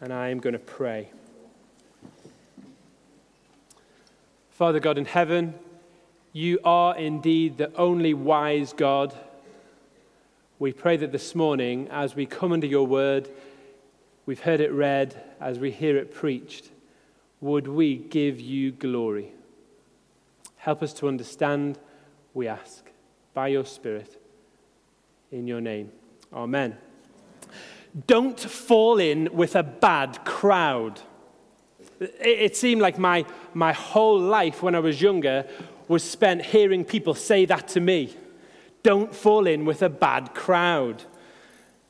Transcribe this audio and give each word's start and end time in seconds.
and 0.00 0.12
I 0.12 0.28
am 0.28 0.40
going 0.40 0.52
to 0.52 0.58
pray. 0.58 1.10
Father 4.50 4.80
God 4.80 4.98
in 4.98 5.04
heaven, 5.04 5.54
you 6.32 6.58
are 6.64 6.96
indeed 6.96 7.58
the 7.58 7.74
only 7.76 8.14
wise 8.14 8.72
God. 8.72 9.14
We 10.58 10.72
pray 10.72 10.96
that 10.96 11.12
this 11.12 11.34
morning, 11.34 11.88
as 11.90 12.14
we 12.14 12.26
come 12.26 12.52
under 12.52 12.66
your 12.66 12.86
word, 12.86 13.28
we've 14.26 14.40
heard 14.40 14.60
it 14.60 14.72
read, 14.72 15.20
as 15.40 15.58
we 15.58 15.70
hear 15.70 15.96
it 15.96 16.14
preached, 16.14 16.70
would 17.40 17.68
we 17.68 17.96
give 17.96 18.40
you 18.40 18.72
glory? 18.72 19.32
Help 20.56 20.82
us 20.82 20.92
to 20.94 21.08
understand, 21.08 21.78
we 22.32 22.48
ask, 22.48 22.90
by 23.34 23.48
your 23.48 23.66
Spirit. 23.66 24.20
In 25.30 25.46
your 25.46 25.60
name. 25.60 25.90
Amen. 26.32 26.78
Don't 28.06 28.38
fall 28.40 28.98
in 28.98 29.28
with 29.32 29.54
a 29.54 29.62
bad 29.62 30.24
crowd. 30.24 31.00
It 32.00 32.56
seemed 32.56 32.80
like 32.82 32.98
my, 32.98 33.24
my 33.52 33.72
whole 33.72 34.18
life 34.18 34.62
when 34.62 34.74
I 34.74 34.80
was 34.80 35.00
younger 35.00 35.46
was 35.86 36.02
spent 36.02 36.44
hearing 36.44 36.84
people 36.84 37.14
say 37.14 37.44
that 37.44 37.68
to 37.68 37.80
me. 37.80 38.16
Don't 38.82 39.14
fall 39.14 39.46
in 39.46 39.64
with 39.64 39.82
a 39.82 39.88
bad 39.88 40.34
crowd. 40.34 41.04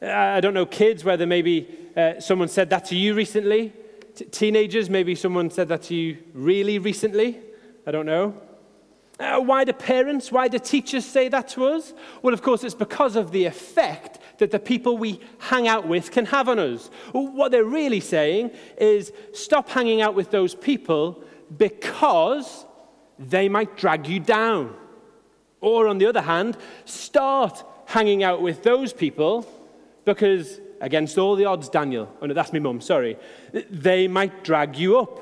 I 0.02 0.40
don't 0.40 0.54
know, 0.54 0.66
kids, 0.66 1.04
whether 1.04 1.26
maybe 1.26 1.68
uh, 1.96 2.20
someone 2.20 2.48
said 2.48 2.68
that 2.70 2.84
to 2.86 2.96
you 2.96 3.14
recently. 3.14 3.72
T- 4.14 4.26
teenagers, 4.26 4.90
maybe 4.90 5.14
someone 5.14 5.50
said 5.50 5.68
that 5.68 5.82
to 5.84 5.94
you 5.94 6.18
really 6.34 6.78
recently. 6.78 7.40
I 7.86 7.90
don't 7.90 8.06
know. 8.06 8.40
Uh, 9.18 9.40
why 9.40 9.64
do 9.64 9.72
parents, 9.72 10.30
why 10.30 10.48
do 10.48 10.58
teachers 10.58 11.06
say 11.06 11.28
that 11.28 11.48
to 11.48 11.66
us? 11.66 11.94
Well, 12.20 12.34
of 12.34 12.42
course, 12.42 12.64
it's 12.64 12.74
because 12.74 13.16
of 13.16 13.30
the 13.30 13.44
effect 13.46 14.18
that 14.38 14.50
the 14.50 14.58
people 14.58 14.98
we 14.98 15.20
hang 15.38 15.68
out 15.68 15.86
with 15.86 16.10
can 16.10 16.26
have 16.26 16.48
on 16.48 16.58
us. 16.58 16.90
What 17.12 17.52
they're 17.52 17.64
really 17.64 18.00
saying 18.00 18.50
is 18.78 19.12
stop 19.32 19.68
hanging 19.68 20.00
out 20.00 20.14
with 20.14 20.30
those 20.30 20.54
people 20.54 21.22
because 21.56 22.66
they 23.18 23.48
might 23.48 23.76
drag 23.76 24.08
you 24.08 24.20
down. 24.20 24.74
Or, 25.60 25.88
on 25.88 25.98
the 25.98 26.06
other 26.06 26.20
hand, 26.20 26.58
start 26.84 27.64
hanging 27.86 28.22
out 28.22 28.42
with 28.42 28.62
those 28.62 28.92
people 28.92 29.46
because, 30.04 30.60
against 30.80 31.16
all 31.16 31.36
the 31.36 31.46
odds, 31.46 31.68
Daniel, 31.68 32.14
oh 32.20 32.26
no, 32.26 32.34
that's 32.34 32.52
my 32.52 32.58
mum, 32.58 32.80
sorry, 32.80 33.16
they 33.70 34.06
might 34.08 34.44
drag 34.44 34.76
you 34.76 34.98
up. 34.98 35.20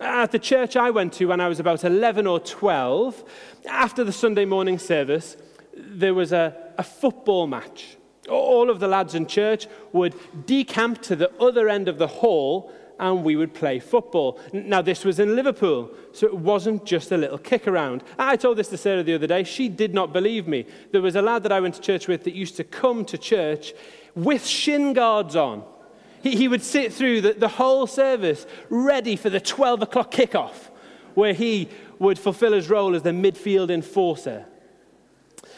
At 0.00 0.30
the 0.30 0.38
church 0.38 0.76
I 0.76 0.90
went 0.90 1.14
to 1.14 1.26
when 1.26 1.40
I 1.40 1.48
was 1.48 1.58
about 1.58 1.82
11 1.82 2.28
or 2.28 2.38
12, 2.38 3.24
after 3.66 4.04
the 4.04 4.12
Sunday 4.12 4.44
morning 4.44 4.78
service, 4.78 5.36
there 5.78 6.14
was 6.14 6.32
a, 6.32 6.56
a 6.76 6.82
football 6.82 7.46
match. 7.46 7.96
All 8.28 8.68
of 8.68 8.80
the 8.80 8.88
lads 8.88 9.14
in 9.14 9.26
church 9.26 9.66
would 9.92 10.14
decamp 10.46 11.00
to 11.02 11.16
the 11.16 11.32
other 11.40 11.68
end 11.68 11.88
of 11.88 11.98
the 11.98 12.06
hall 12.06 12.72
and 12.98 13.24
we 13.24 13.36
would 13.36 13.54
play 13.54 13.78
football. 13.78 14.40
Now, 14.52 14.82
this 14.82 15.04
was 15.04 15.20
in 15.20 15.36
Liverpool, 15.36 15.90
so 16.12 16.26
it 16.26 16.36
wasn't 16.36 16.84
just 16.84 17.12
a 17.12 17.16
little 17.16 17.38
kick 17.38 17.68
around. 17.68 18.02
I 18.18 18.36
told 18.36 18.58
this 18.58 18.68
to 18.68 18.76
Sarah 18.76 19.02
the 19.02 19.14
other 19.14 19.26
day. 19.26 19.44
She 19.44 19.68
did 19.68 19.94
not 19.94 20.12
believe 20.12 20.48
me. 20.48 20.66
There 20.90 21.02
was 21.02 21.14
a 21.14 21.22
lad 21.22 21.44
that 21.44 21.52
I 21.52 21.60
went 21.60 21.76
to 21.76 21.80
church 21.80 22.08
with 22.08 22.24
that 22.24 22.34
used 22.34 22.56
to 22.56 22.64
come 22.64 23.04
to 23.06 23.16
church 23.16 23.72
with 24.14 24.44
shin 24.44 24.92
guards 24.94 25.36
on. 25.36 25.62
He, 26.22 26.34
he 26.34 26.48
would 26.48 26.62
sit 26.62 26.92
through 26.92 27.20
the, 27.20 27.32
the 27.34 27.48
whole 27.48 27.86
service 27.86 28.46
ready 28.68 29.14
for 29.14 29.30
the 29.30 29.40
12 29.40 29.82
o'clock 29.82 30.10
kickoff, 30.10 30.70
where 31.14 31.32
he 31.32 31.68
would 32.00 32.18
fulfill 32.18 32.52
his 32.52 32.68
role 32.68 32.94
as 32.94 33.02
the 33.02 33.10
midfield 33.10 33.70
enforcer. 33.70 34.46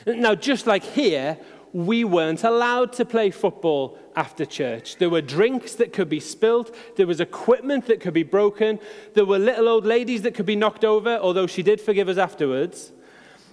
Now, 0.07 0.35
just 0.35 0.67
like 0.67 0.83
here, 0.83 1.39
we 1.73 2.05
weren't 2.05 2.43
allowed 2.43 2.93
to 2.95 3.05
play 3.05 3.31
football 3.31 3.99
after 4.17 4.45
church. 4.45 4.97
There 4.97 5.11
were 5.11 5.21
drinks 5.21 5.75
that 5.77 5.93
could 5.93 6.09
be 6.09 6.21
spilled, 6.21 6.75
there 6.97 7.07
was 7.07 7.21
equipment 7.21 7.87
that 7.87 8.01
could 8.01 8.15
be 8.15 8.23
broken, 8.23 8.81
there 9.15 9.25
were 9.25 9.39
little 9.39 9.69
old 9.69 9.87
ladies 9.87 10.23
that 10.23 10.35
could 10.35 10.47
be 10.47 10.57
knocked 10.57 10.85
over, 10.85 11.17
although 11.17 11.47
she 11.47 11.63
did 11.63 11.81
forgive 11.81 12.09
us 12.09 12.17
afterwards. 12.17 12.93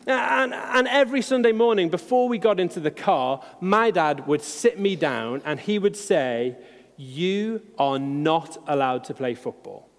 And, 0.08 0.54
and 0.54 0.88
every 0.88 1.22
Sunday 1.22 1.52
morning, 1.52 1.90
before 1.90 2.30
we 2.30 2.38
got 2.38 2.60
into 2.60 2.80
the 2.80 2.92
car, 2.92 3.44
my 3.60 3.92
dad 3.92 4.26
would 4.26 4.42
sit 4.42 4.80
me 4.80 4.96
down 4.96 5.42
and 5.44 5.60
he 5.60 5.78
would 5.78 5.98
say, 5.98 6.56
You 6.96 7.62
are 7.78 8.00
not 8.00 8.58
allowed 8.68 9.04
to 9.06 9.14
play 9.14 9.36
football. 9.36 9.90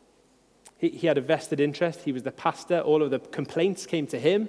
He, 0.78 0.88
he 0.88 1.06
had 1.06 1.18
a 1.18 1.20
vested 1.20 1.60
interest, 1.60 2.02
he 2.04 2.12
was 2.12 2.22
the 2.22 2.32
pastor, 2.32 2.80
all 2.80 3.02
of 3.02 3.10
the 3.10 3.18
complaints 3.18 3.84
came 3.84 4.06
to 4.06 4.18
him. 4.18 4.48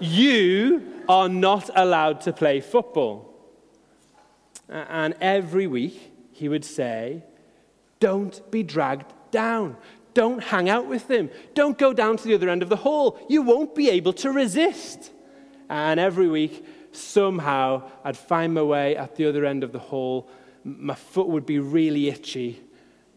You 0.00 1.02
are 1.08 1.28
not 1.28 1.70
allowed 1.74 2.20
to 2.22 2.32
play 2.32 2.60
football. 2.60 3.30
And 4.68 5.14
every 5.20 5.66
week 5.66 6.12
he 6.32 6.48
would 6.48 6.64
say, 6.64 7.24
Don't 8.00 8.50
be 8.50 8.62
dragged 8.62 9.12
down. 9.30 9.76
Don't 10.14 10.42
hang 10.42 10.68
out 10.68 10.86
with 10.86 11.08
them. 11.08 11.28
Don't 11.54 11.76
go 11.76 11.92
down 11.92 12.16
to 12.16 12.24
the 12.24 12.34
other 12.34 12.48
end 12.48 12.62
of 12.62 12.68
the 12.68 12.76
hall. 12.76 13.18
You 13.28 13.42
won't 13.42 13.74
be 13.74 13.90
able 13.90 14.12
to 14.14 14.30
resist. 14.30 15.10
And 15.68 15.98
every 15.98 16.28
week, 16.28 16.64
somehow, 16.92 17.90
I'd 18.04 18.16
find 18.16 18.54
my 18.54 18.62
way 18.62 18.96
at 18.96 19.16
the 19.16 19.26
other 19.26 19.44
end 19.44 19.64
of 19.64 19.72
the 19.72 19.78
hall. 19.78 20.28
My 20.62 20.94
foot 20.94 21.28
would 21.28 21.44
be 21.44 21.58
really 21.58 22.08
itchy, 22.08 22.62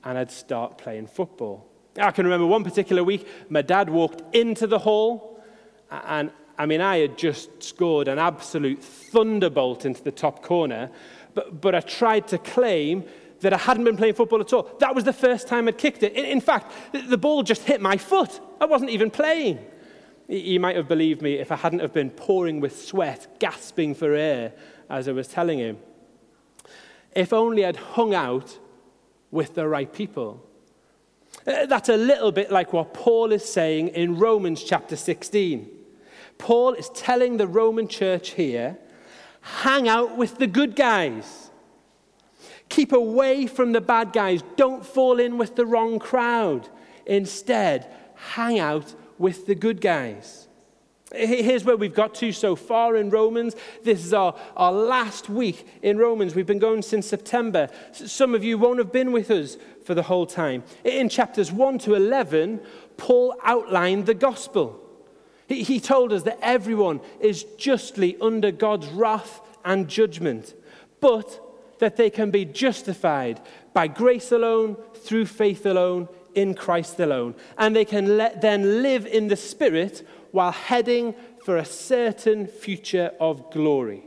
and 0.04 0.18
I'd 0.18 0.32
start 0.32 0.78
playing 0.78 1.08
football. 1.08 1.70
I 2.00 2.12
can 2.12 2.26
remember 2.26 2.46
one 2.46 2.64
particular 2.64 3.04
week, 3.04 3.28
my 3.50 3.62
dad 3.62 3.90
walked 3.90 4.36
into 4.36 4.68
the 4.68 4.80
hall, 4.80 5.44
and 5.90 6.32
I 6.57 6.66
mean, 6.66 6.81
I 6.81 6.97
had 6.97 7.18
just 7.18 7.62
scored 7.62 8.07
an 8.07 8.18
absolute 8.18 8.84
thunderbolt 8.84 9.85
into 9.85 10.03
the 10.03 10.12
top 10.12 10.41
corner, 10.41 10.90
but, 11.34 11.62
but 11.62 11.75
I 11.75 11.81
tried 11.81 12.28
to 12.29 12.38
claim 12.38 13.03
that 13.41 13.53
I 13.53 13.57
hadn't 13.57 13.84
been 13.84 13.97
playing 13.97 14.16
football 14.16 14.41
at 14.41 14.51
all. 14.53 14.69
That 14.79 14.95
was 14.95 15.03
the 15.03 15.13
first 15.13 15.47
time 15.47 15.68
I'd 15.68 15.78
kicked 15.78 16.01
it. 16.01 16.13
In, 16.13 16.25
in 16.25 16.41
fact, 16.41 16.72
the 17.09 17.18
ball 17.18 17.44
just 17.44 17.63
hit 17.63 17.79
my 17.79 17.97
foot. 17.97 18.40
I 18.59 18.66
wasn't 18.66 18.90
even 18.90 19.12
playing. 19.12 19.59
You 20.28 20.59
might 20.59 20.75
have 20.75 20.88
believed 20.88 21.22
me 21.22 21.35
if 21.35 21.51
I 21.51 21.56
hadn't 21.56 21.79
have 21.79 21.94
been 21.94 22.09
pouring 22.09 22.59
with 22.59 22.85
sweat, 22.85 23.38
gasping 23.39 23.94
for 23.94 24.13
air 24.13 24.53
as 24.89 25.07
I 25.07 25.12
was 25.12 25.28
telling 25.28 25.59
him. 25.59 25.78
If 27.16 27.31
only 27.34 27.66
I'd 27.66 27.75
hung 27.75 28.13
out 28.13 28.57
with 29.31 29.53
the 29.53 29.68
right 29.68 29.91
people. 29.91 30.44
Uh, 31.45 31.66
that's 31.68 31.89
a 31.89 31.97
little 31.97 32.31
bit 32.31 32.51
like 32.51 32.74
what 32.74 32.94
Paul 32.94 33.31
is 33.31 33.45
saying 33.45 33.89
in 33.89 34.18
Romans 34.18 34.63
chapter 34.63 34.95
16. 34.95 35.77
Paul 36.38 36.74
is 36.74 36.90
telling 36.90 37.38
the 37.38 37.48
Roman 37.48 37.88
church 37.88 38.31
here 38.31 38.78
hang 39.42 39.88
out 39.88 40.18
with 40.18 40.38
the 40.38 40.48
good 40.48 40.75
guys. 40.75 41.50
Keep 42.70 42.92
away 42.92 43.48
from 43.48 43.72
the 43.72 43.81
bad 43.81 44.12
guys. 44.12 44.42
Don't 44.58 44.86
fall 44.86 45.20
in 45.20 45.38
with 45.38 45.56
the 45.56 45.66
wrong 45.66 46.00
crowd. 46.00 46.68
Instead, 47.06 47.88
hang 48.16 48.59
out 48.59 48.94
with 49.18 49.46
the 49.46 49.56
good 49.56 49.80
guys. 49.80 50.48
Here's 51.16 51.64
where 51.64 51.78
we've 51.78 51.94
got 51.94 52.14
to 52.16 52.34
so 52.34 52.58
far 52.58 52.98
in 52.98 53.09
Romans. 53.09 53.56
This 53.81 54.04
is 54.04 54.14
our, 54.14 54.36
our 54.58 54.74
last 54.74 55.30
week 55.30 55.66
in 55.81 55.98
Romans. 55.98 56.36
We've 56.36 56.46
been 56.46 56.59
going 56.59 56.81
since 56.81 57.08
September. 57.08 57.69
Some 57.94 58.36
of 58.36 58.44
you 58.44 58.58
won't 58.58 58.80
have 58.80 58.92
been 58.92 59.14
with 59.14 59.31
us 59.31 59.56
for 59.86 59.96
the 59.96 60.04
whole 60.04 60.25
time. 60.25 60.66
In 60.84 61.08
chapters 61.08 61.50
1 61.50 61.80
to 61.80 61.96
11, 61.96 62.59
Paul 62.98 63.36
outlined 63.46 64.06
the 64.06 64.14
gospel. 64.14 64.84
He, 65.47 65.80
told 65.80 66.12
us 66.12 66.24
that 66.24 66.40
everyone 66.41 67.00
is 67.22 67.44
justly 67.58 68.18
under 68.19 68.52
God's 68.52 68.88
wrath 68.88 69.40
and 69.63 69.88
judgment, 69.88 70.53
but 71.00 71.40
that 71.80 71.96
they 71.96 72.09
can 72.09 72.31
be 72.31 72.44
justified 72.44 73.40
by 73.74 73.88
grace 73.88 74.31
alone, 74.31 74.75
through 74.96 75.25
faith 75.25 75.66
alone, 75.66 76.09
in 76.36 76.53
Christ 76.53 77.00
alone. 77.00 77.34
And 77.57 77.74
they 77.75 77.86
can 77.86 78.18
let, 78.18 78.41
then 78.41 78.84
live 78.84 79.06
in 79.06 79.30
the 79.30 79.38
Spirit 79.38 80.06
while 80.31 80.52
heading 80.52 81.16
for 81.46 81.57
a 81.57 81.66
certain 81.66 82.47
future 82.47 83.12
of 83.19 83.50
glory. 83.52 84.03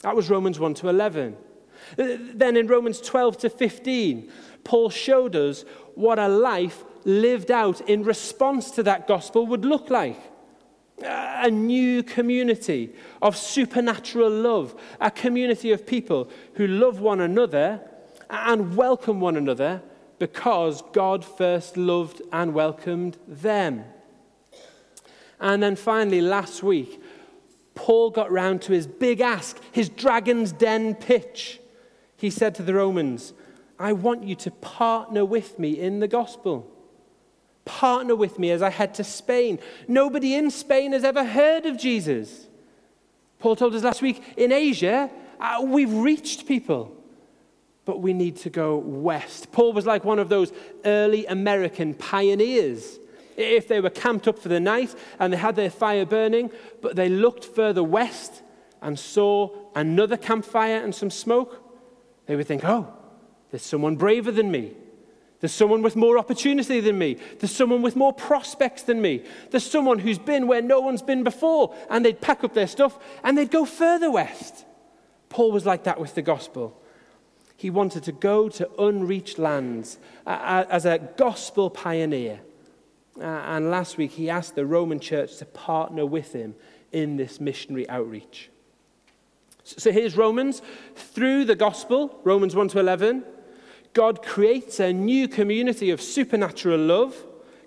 That 0.00 0.14
was 0.14 0.28
Romans 0.28 0.60
1 0.60 0.74
to 0.74 0.90
11. 0.90 1.36
Uh, 1.98 2.06
then 2.34 2.58
in 2.58 2.66
Romans 2.66 3.00
12 3.00 3.38
to 3.38 3.50
15, 3.50 4.30
Paul 4.62 4.90
showed 4.90 5.36
us 5.36 5.64
what 5.94 6.18
a 6.18 6.28
life 6.28 6.84
lived 7.04 7.50
out 7.50 7.80
in 7.88 8.02
response 8.02 8.70
to 8.72 8.82
that 8.82 9.06
gospel 9.06 9.46
would 9.46 9.64
look 9.64 9.88
like 9.88 10.33
a 11.02 11.50
new 11.50 12.02
community 12.02 12.94
of 13.20 13.36
supernatural 13.36 14.30
love, 14.30 14.80
a 15.00 15.10
community 15.10 15.72
of 15.72 15.86
people 15.86 16.30
who 16.54 16.66
love 16.66 17.00
one 17.00 17.20
another 17.20 17.80
and 18.30 18.76
welcome 18.76 19.20
one 19.20 19.36
another 19.36 19.82
because 20.18 20.82
God 20.92 21.24
first 21.24 21.76
loved 21.76 22.22
and 22.32 22.54
welcomed 22.54 23.18
them. 23.26 23.84
And 25.40 25.62
then 25.62 25.76
finally, 25.76 26.20
last 26.20 26.62
week, 26.62 27.02
Paul 27.74 28.10
got 28.10 28.30
round 28.30 28.62
to 28.62 28.72
his 28.72 28.86
big 28.86 29.20
ask, 29.20 29.60
his 29.72 29.88
dragon's 29.88 30.52
den 30.52 30.94
pitch. 30.94 31.60
He 32.16 32.30
said 32.30 32.54
to 32.54 32.62
the 32.62 32.74
Romans, 32.74 33.34
I 33.78 33.92
want 33.92 34.22
you 34.22 34.36
to 34.36 34.50
partner 34.50 35.24
with 35.24 35.58
me 35.58 35.78
in 35.78 35.98
the 35.98 36.08
gospel. 36.08 36.70
Partner 37.64 38.14
with 38.14 38.38
me 38.38 38.50
as 38.50 38.62
I 38.62 38.70
head 38.70 38.94
to 38.94 39.04
Spain. 39.04 39.58
Nobody 39.88 40.34
in 40.34 40.50
Spain 40.50 40.92
has 40.92 41.04
ever 41.04 41.24
heard 41.24 41.66
of 41.66 41.78
Jesus. 41.78 42.46
Paul 43.38 43.56
told 43.56 43.74
us 43.74 43.82
last 43.82 44.02
week 44.02 44.22
in 44.36 44.52
Asia, 44.52 45.10
uh, 45.40 45.62
we've 45.64 45.92
reached 45.92 46.46
people. 46.46 46.96
but 47.84 48.00
we 48.00 48.12
need 48.12 48.36
to 48.36 48.50
go 48.50 48.76
west. 48.78 49.52
Paul 49.52 49.72
was 49.72 49.86
like 49.86 50.04
one 50.04 50.18
of 50.18 50.28
those 50.28 50.52
early 50.84 51.26
American 51.26 51.94
pioneers. 51.94 52.98
If 53.36 53.68
they 53.68 53.80
were 53.80 53.90
camped 53.90 54.28
up 54.28 54.38
for 54.38 54.48
the 54.48 54.60
night 54.60 54.94
and 55.18 55.32
they 55.32 55.36
had 55.36 55.56
their 55.56 55.70
fire 55.70 56.06
burning, 56.06 56.50
but 56.80 56.96
they 56.96 57.08
looked 57.08 57.44
further 57.44 57.82
west 57.82 58.42
and 58.80 58.98
saw 58.98 59.50
another 59.74 60.16
campfire 60.16 60.82
and 60.82 60.94
some 60.94 61.10
smoke, 61.10 61.62
they 62.26 62.36
would 62.36 62.46
think, 62.46 62.64
oh, 62.64 62.92
there's 63.50 63.62
someone 63.62 63.96
braver 63.96 64.30
than 64.30 64.50
me. 64.50 64.74
There's 65.44 65.52
someone 65.52 65.82
with 65.82 65.94
more 65.94 66.16
opportunity 66.16 66.80
than 66.80 66.96
me. 66.96 67.18
There's 67.38 67.54
someone 67.54 67.82
with 67.82 67.96
more 67.96 68.14
prospects 68.14 68.80
than 68.84 69.02
me. 69.02 69.24
There's 69.50 69.70
someone 69.70 69.98
who's 69.98 70.18
been 70.18 70.46
where 70.46 70.62
no 70.62 70.80
one's 70.80 71.02
been 71.02 71.22
before. 71.22 71.74
And 71.90 72.02
they'd 72.02 72.18
pack 72.18 72.44
up 72.44 72.54
their 72.54 72.66
stuff 72.66 72.98
and 73.22 73.36
they'd 73.36 73.50
go 73.50 73.66
further 73.66 74.10
west. 74.10 74.64
Paul 75.28 75.52
was 75.52 75.66
like 75.66 75.84
that 75.84 76.00
with 76.00 76.14
the 76.14 76.22
gospel. 76.22 76.80
He 77.58 77.68
wanted 77.68 78.04
to 78.04 78.12
go 78.12 78.48
to 78.48 78.70
unreached 78.78 79.38
lands 79.38 79.98
as 80.26 80.86
a 80.86 80.98
gospel 81.18 81.68
pioneer. 81.68 82.40
And 83.20 83.70
last 83.70 83.98
week, 83.98 84.12
he 84.12 84.30
asked 84.30 84.54
the 84.54 84.64
Roman 84.64 84.98
church 84.98 85.36
to 85.36 85.44
partner 85.44 86.06
with 86.06 86.32
him 86.32 86.54
in 86.90 87.18
this 87.18 87.38
missionary 87.38 87.86
outreach. 87.90 88.48
So 89.62 89.92
here's 89.92 90.16
Romans. 90.16 90.62
Through 90.94 91.44
the 91.44 91.54
gospel, 91.54 92.18
Romans 92.24 92.56
1 92.56 92.68
to 92.68 92.80
11, 92.80 93.24
God 93.94 94.22
creates 94.22 94.80
a 94.80 94.92
new 94.92 95.28
community 95.28 95.90
of 95.90 96.02
supernatural 96.02 96.78
love 96.78 97.16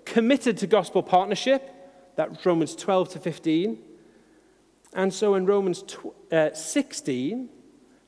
committed 0.04 0.58
to 0.58 0.66
gospel 0.66 1.02
partnership. 1.02 1.74
That's 2.16 2.44
Romans 2.44 2.76
12 2.76 3.08
to 3.10 3.18
15. 3.18 3.78
And 4.92 5.12
so 5.12 5.34
in 5.34 5.46
Romans 5.46 5.84
uh, 6.30 6.52
16, 6.52 7.48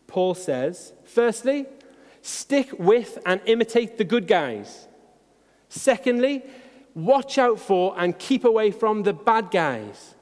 Paul 0.07 0.35
says, 0.35 0.93
firstly, 1.05 1.67
stick 2.21 2.79
with 2.79 3.19
and 3.25 3.41
imitate 3.47 3.97
the 3.97 4.05
good 4.05 4.27
guys. 4.27 4.87
Secondly, 5.71 6.43
watch 6.95 7.39
out 7.39 7.59
for 7.59 7.95
and 7.99 8.19
keep 8.19 8.45
away 8.45 8.71
from 8.71 9.03
the 9.03 9.15
bad 9.15 9.51
guys. 9.51 10.15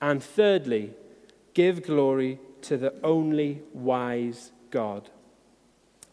And 0.00 0.22
thirdly, 0.22 0.92
give 1.52 1.82
glory 1.82 2.38
to 2.62 2.78
the 2.78 2.94
only 3.02 3.62
wise 3.74 4.52
God. 4.70 5.10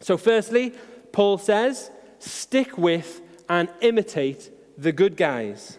So, 0.00 0.16
firstly, 0.16 0.74
Paul 1.12 1.38
says, 1.38 1.90
stick 2.18 2.76
with 2.78 3.20
and 3.48 3.68
imitate 3.80 4.50
the 4.78 4.92
good 4.92 5.16
guys. 5.16 5.78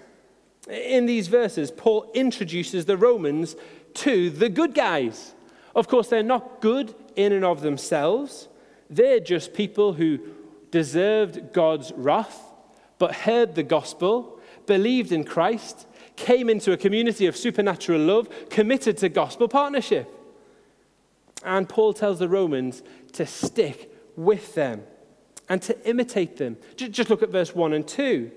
In 0.69 1.05
these 1.05 1.27
verses, 1.27 1.71
Paul 1.71 2.09
introduces 2.13 2.85
the 2.85 2.97
Romans 2.97 3.55
to 3.95 4.29
the 4.29 4.49
good 4.49 4.73
guys. 4.73 5.33
Of 5.75 5.87
course, 5.87 6.07
they're 6.07 6.23
not 6.23 6.61
good 6.61 6.95
in 7.15 7.33
and 7.33 7.43
of 7.43 7.61
themselves, 7.61 8.47
they're 8.89 9.19
just 9.19 9.53
people 9.53 9.93
who 9.93 10.19
deserved 10.71 11.53
God's 11.53 11.91
wrath, 11.95 12.39
but 12.97 13.13
heard 13.15 13.55
the 13.55 13.63
gospel, 13.63 14.39
believed 14.65 15.11
in 15.11 15.23
Christ, 15.23 15.87
came 16.15 16.49
into 16.49 16.71
a 16.71 16.77
community 16.77 17.25
of 17.25 17.35
supernatural 17.35 18.01
love, 18.01 18.49
committed 18.49 18.97
to 18.97 19.09
gospel 19.09 19.47
partnership. 19.47 20.09
And 21.43 21.67
Paul 21.67 21.93
tells 21.93 22.19
the 22.19 22.29
Romans 22.29 22.81
to 23.13 23.25
stick 23.25 23.91
with 24.15 24.55
them 24.55 24.83
and 25.49 25.61
to 25.61 25.89
imitate 25.89 26.37
them. 26.37 26.57
Just 26.75 27.09
look 27.09 27.23
at 27.23 27.29
verse 27.29 27.53
1 27.53 27.73
and 27.73 27.87
2. 27.87 28.31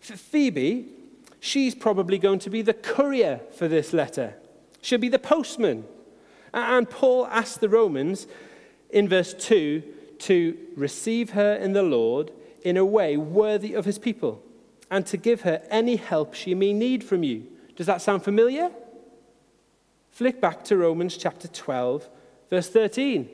For 0.00 0.16
Phoebe, 0.16 0.88
she's 1.40 1.74
probably 1.74 2.18
going 2.18 2.38
to 2.40 2.50
be 2.50 2.62
the 2.62 2.74
courier 2.74 3.40
for 3.56 3.68
this 3.68 3.92
letter, 3.92 4.34
she'll 4.80 4.98
be 4.98 5.08
the 5.08 5.18
postman. 5.18 5.84
And 6.52 6.88
Paul 6.88 7.26
asks 7.26 7.58
the 7.58 7.68
Romans 7.68 8.26
in 8.90 9.08
verse 9.08 9.34
2 9.34 9.82
to 10.20 10.56
receive 10.74 11.30
her 11.30 11.54
in 11.54 11.72
the 11.72 11.82
Lord 11.82 12.32
in 12.62 12.76
a 12.76 12.84
way 12.84 13.16
worthy 13.16 13.74
of 13.74 13.84
his 13.84 13.98
people 13.98 14.42
and 14.90 15.04
to 15.06 15.16
give 15.16 15.42
her 15.42 15.62
any 15.70 15.96
help 15.96 16.34
she 16.34 16.54
may 16.54 16.72
need 16.72 17.04
from 17.04 17.22
you. 17.22 17.46
Does 17.74 17.86
that 17.86 18.00
sound 18.00 18.24
familiar? 18.24 18.70
Flick 20.10 20.40
back 20.40 20.64
to 20.64 20.76
Romans 20.76 21.16
chapter 21.16 21.46
12, 21.48 22.08
verse 22.48 22.70
13. 22.70 23.28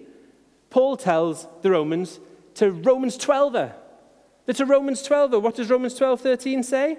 Paul 0.70 0.96
tells 0.96 1.46
the 1.60 1.70
Romans 1.70 2.18
to 2.54 2.70
Romans 2.70 3.16
12. 3.16 3.52
They're 3.52 4.54
to 4.54 4.66
Romans 4.66 5.02
12. 5.02 5.42
What 5.42 5.56
does 5.56 5.70
Romans 5.70 5.94
12, 5.94 6.20
13 6.20 6.62
say? 6.62 6.98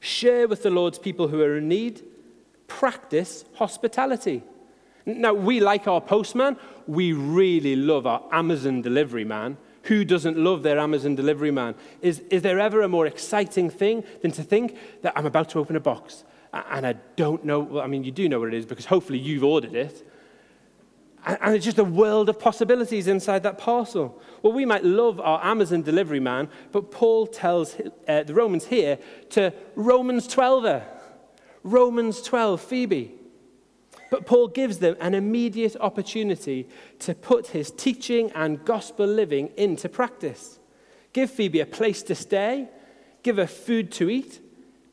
Share 0.00 0.46
with 0.46 0.62
the 0.62 0.70
Lord's 0.70 0.98
people 0.98 1.28
who 1.28 1.40
are 1.40 1.56
in 1.56 1.68
need. 1.68 2.02
Practice 2.68 3.44
hospitality. 3.54 4.42
Now, 5.06 5.34
we 5.34 5.60
like 5.60 5.86
our 5.86 6.00
postman. 6.00 6.56
We 6.86 7.12
really 7.12 7.76
love 7.76 8.06
our 8.06 8.22
Amazon 8.32 8.82
delivery 8.82 9.24
man. 9.24 9.56
Who 9.84 10.04
doesn't 10.04 10.38
love 10.38 10.62
their 10.62 10.78
Amazon 10.78 11.14
delivery 11.14 11.50
man? 11.50 11.74
Is, 12.00 12.20
is 12.30 12.42
there 12.42 12.58
ever 12.58 12.82
a 12.82 12.88
more 12.88 13.06
exciting 13.06 13.68
thing 13.68 14.02
than 14.22 14.30
to 14.32 14.42
think 14.42 14.76
that 15.02 15.12
I'm 15.14 15.26
about 15.26 15.50
to 15.50 15.58
open 15.58 15.76
a 15.76 15.80
box 15.80 16.24
and 16.52 16.86
I 16.86 16.94
don't 17.16 17.44
know? 17.44 17.60
Well, 17.60 17.82
I 17.82 17.86
mean, 17.86 18.04
you 18.04 18.10
do 18.10 18.28
know 18.28 18.40
what 18.40 18.48
it 18.48 18.54
is 18.54 18.64
because 18.64 18.86
hopefully 18.86 19.18
you've 19.18 19.44
ordered 19.44 19.74
it. 19.74 20.06
And 21.26 21.56
it's 21.56 21.64
just 21.64 21.78
a 21.78 21.84
world 21.84 22.28
of 22.28 22.38
possibilities 22.38 23.06
inside 23.08 23.44
that 23.44 23.56
parcel. 23.56 24.20
Well, 24.42 24.52
we 24.52 24.66
might 24.66 24.84
love 24.84 25.18
our 25.20 25.42
Amazon 25.42 25.82
delivery 25.82 26.20
man, 26.20 26.50
but 26.70 26.90
Paul 26.90 27.26
tells 27.26 27.76
uh, 28.06 28.24
the 28.24 28.34
Romans 28.34 28.66
here 28.66 28.98
to 29.30 29.52
Romans 29.74 30.26
12. 30.26 30.82
Romans 31.62 32.20
12, 32.20 32.60
Phoebe. 32.60 33.14
But 34.10 34.26
Paul 34.26 34.48
gives 34.48 34.78
them 34.78 34.96
an 35.00 35.14
immediate 35.14 35.76
opportunity 35.80 36.68
to 37.00 37.14
put 37.14 37.48
his 37.48 37.70
teaching 37.70 38.30
and 38.32 38.64
gospel 38.64 39.06
living 39.06 39.50
into 39.56 39.88
practice. 39.88 40.58
Give 41.14 41.30
Phoebe 41.30 41.60
a 41.60 41.66
place 41.66 42.02
to 42.04 42.14
stay, 42.14 42.68
give 43.22 43.38
her 43.38 43.46
food 43.46 43.90
to 43.92 44.10
eat, 44.10 44.40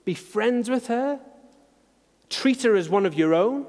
be 0.06 0.14
friends 0.14 0.70
with 0.70 0.88
her, 0.88 1.20
treat 2.30 2.64
her 2.64 2.76
as 2.76 2.90
one 2.90 3.06
of 3.06 3.16
your 3.16 3.34
own. 3.34 3.66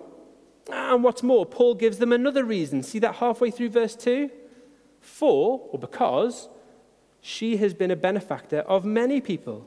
Ah, 0.71 0.95
and 0.95 1.03
what's 1.03 1.23
more, 1.23 1.45
Paul 1.45 1.75
gives 1.75 1.99
them 1.99 2.13
another 2.13 2.45
reason. 2.45 2.83
See 2.83 2.99
that 3.01 3.17
halfway 3.17 3.51
through 3.51 3.71
verse 3.71 3.97
2? 3.97 4.31
For, 5.01 5.61
or 5.71 5.79
because, 5.79 6.49
she 7.21 7.57
has 7.59 7.75
been 7.75 7.91
a 7.91 7.97
benefactor 7.97 8.61
of 8.61 8.85
many 8.85 9.21
people, 9.21 9.67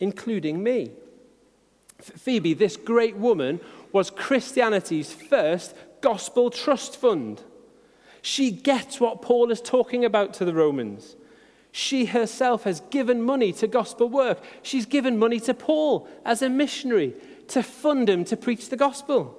including 0.00 0.62
me. 0.62 0.92
Phoebe, 2.00 2.54
this 2.54 2.76
great 2.76 3.16
woman, 3.16 3.60
was 3.92 4.10
Christianity's 4.10 5.12
first 5.12 5.74
gospel 6.00 6.50
trust 6.50 6.96
fund. 6.96 7.42
She 8.22 8.50
gets 8.50 9.00
what 9.00 9.22
Paul 9.22 9.50
is 9.50 9.60
talking 9.60 10.04
about 10.04 10.34
to 10.34 10.44
the 10.44 10.52
Romans. 10.52 11.16
She 11.72 12.06
herself 12.06 12.64
has 12.64 12.80
given 12.90 13.22
money 13.22 13.52
to 13.54 13.66
gospel 13.66 14.08
work. 14.08 14.42
She's 14.62 14.86
given 14.86 15.18
money 15.18 15.38
to 15.40 15.54
Paul 15.54 16.08
as 16.24 16.42
a 16.42 16.48
missionary 16.48 17.14
to 17.48 17.62
fund 17.62 18.08
him 18.08 18.24
to 18.24 18.36
preach 18.36 18.68
the 18.68 18.76
gospel. 18.76 19.38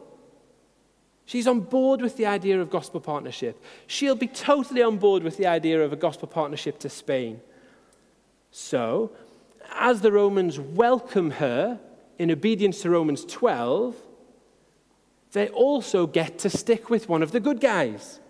She's 1.27 1.45
on 1.45 1.59
board 1.59 2.01
with 2.01 2.15
the 2.15 2.25
idea 2.25 2.59
of 2.61 2.69
gospel 2.69 3.01
partnership. 3.01 3.61
She'll 3.85 4.15
be 4.15 4.27
totally 4.27 4.81
on 4.81 4.97
board 4.97 5.23
with 5.23 5.35
the 5.35 5.45
idea 5.45 5.83
of 5.83 5.91
a 5.91 5.97
gospel 5.97 6.29
partnership 6.29 6.79
to 6.79 6.89
Spain. 6.89 7.41
So, 8.49 9.11
as 9.75 9.99
the 9.99 10.13
Romans 10.13 10.57
welcome 10.57 11.31
her 11.31 11.81
in 12.17 12.31
obedience 12.31 12.81
to 12.83 12.89
Romans 12.89 13.25
12, 13.25 13.93
they 15.33 15.49
also 15.49 16.07
get 16.07 16.39
to 16.39 16.49
stick 16.49 16.89
with 16.89 17.09
one 17.09 17.21
of 17.21 17.33
the 17.33 17.41
good 17.41 17.59
guys. 17.59 18.21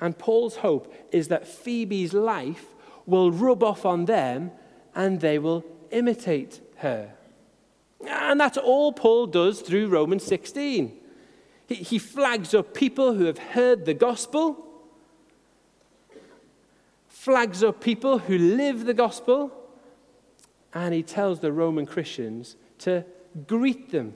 And 0.00 0.16
Paul's 0.16 0.56
hope 0.56 0.90
is 1.12 1.28
that 1.28 1.46
Phoebe's 1.46 2.14
life 2.14 2.64
will 3.04 3.30
rub 3.30 3.62
off 3.62 3.84
on 3.84 4.06
them 4.06 4.52
and 4.94 5.20
they 5.20 5.38
will 5.38 5.66
imitate 5.90 6.62
her. 6.76 7.12
And 8.08 8.40
that's 8.40 8.56
all 8.56 8.90
Paul 8.90 9.26
does 9.26 9.60
through 9.60 9.88
Romans 9.88 10.24
16. 10.24 11.00
He 11.74 11.98
flags 11.98 12.54
up 12.54 12.74
people 12.74 13.14
who 13.14 13.24
have 13.24 13.38
heard 13.38 13.84
the 13.84 13.94
gospel, 13.94 14.66
flags 17.08 17.62
up 17.62 17.80
people 17.80 18.18
who 18.18 18.36
live 18.36 18.84
the 18.84 18.94
gospel, 18.94 19.52
and 20.74 20.94
he 20.94 21.02
tells 21.02 21.40
the 21.40 21.52
Roman 21.52 21.86
Christians 21.86 22.56
to 22.78 23.04
greet 23.46 23.90
them, 23.90 24.14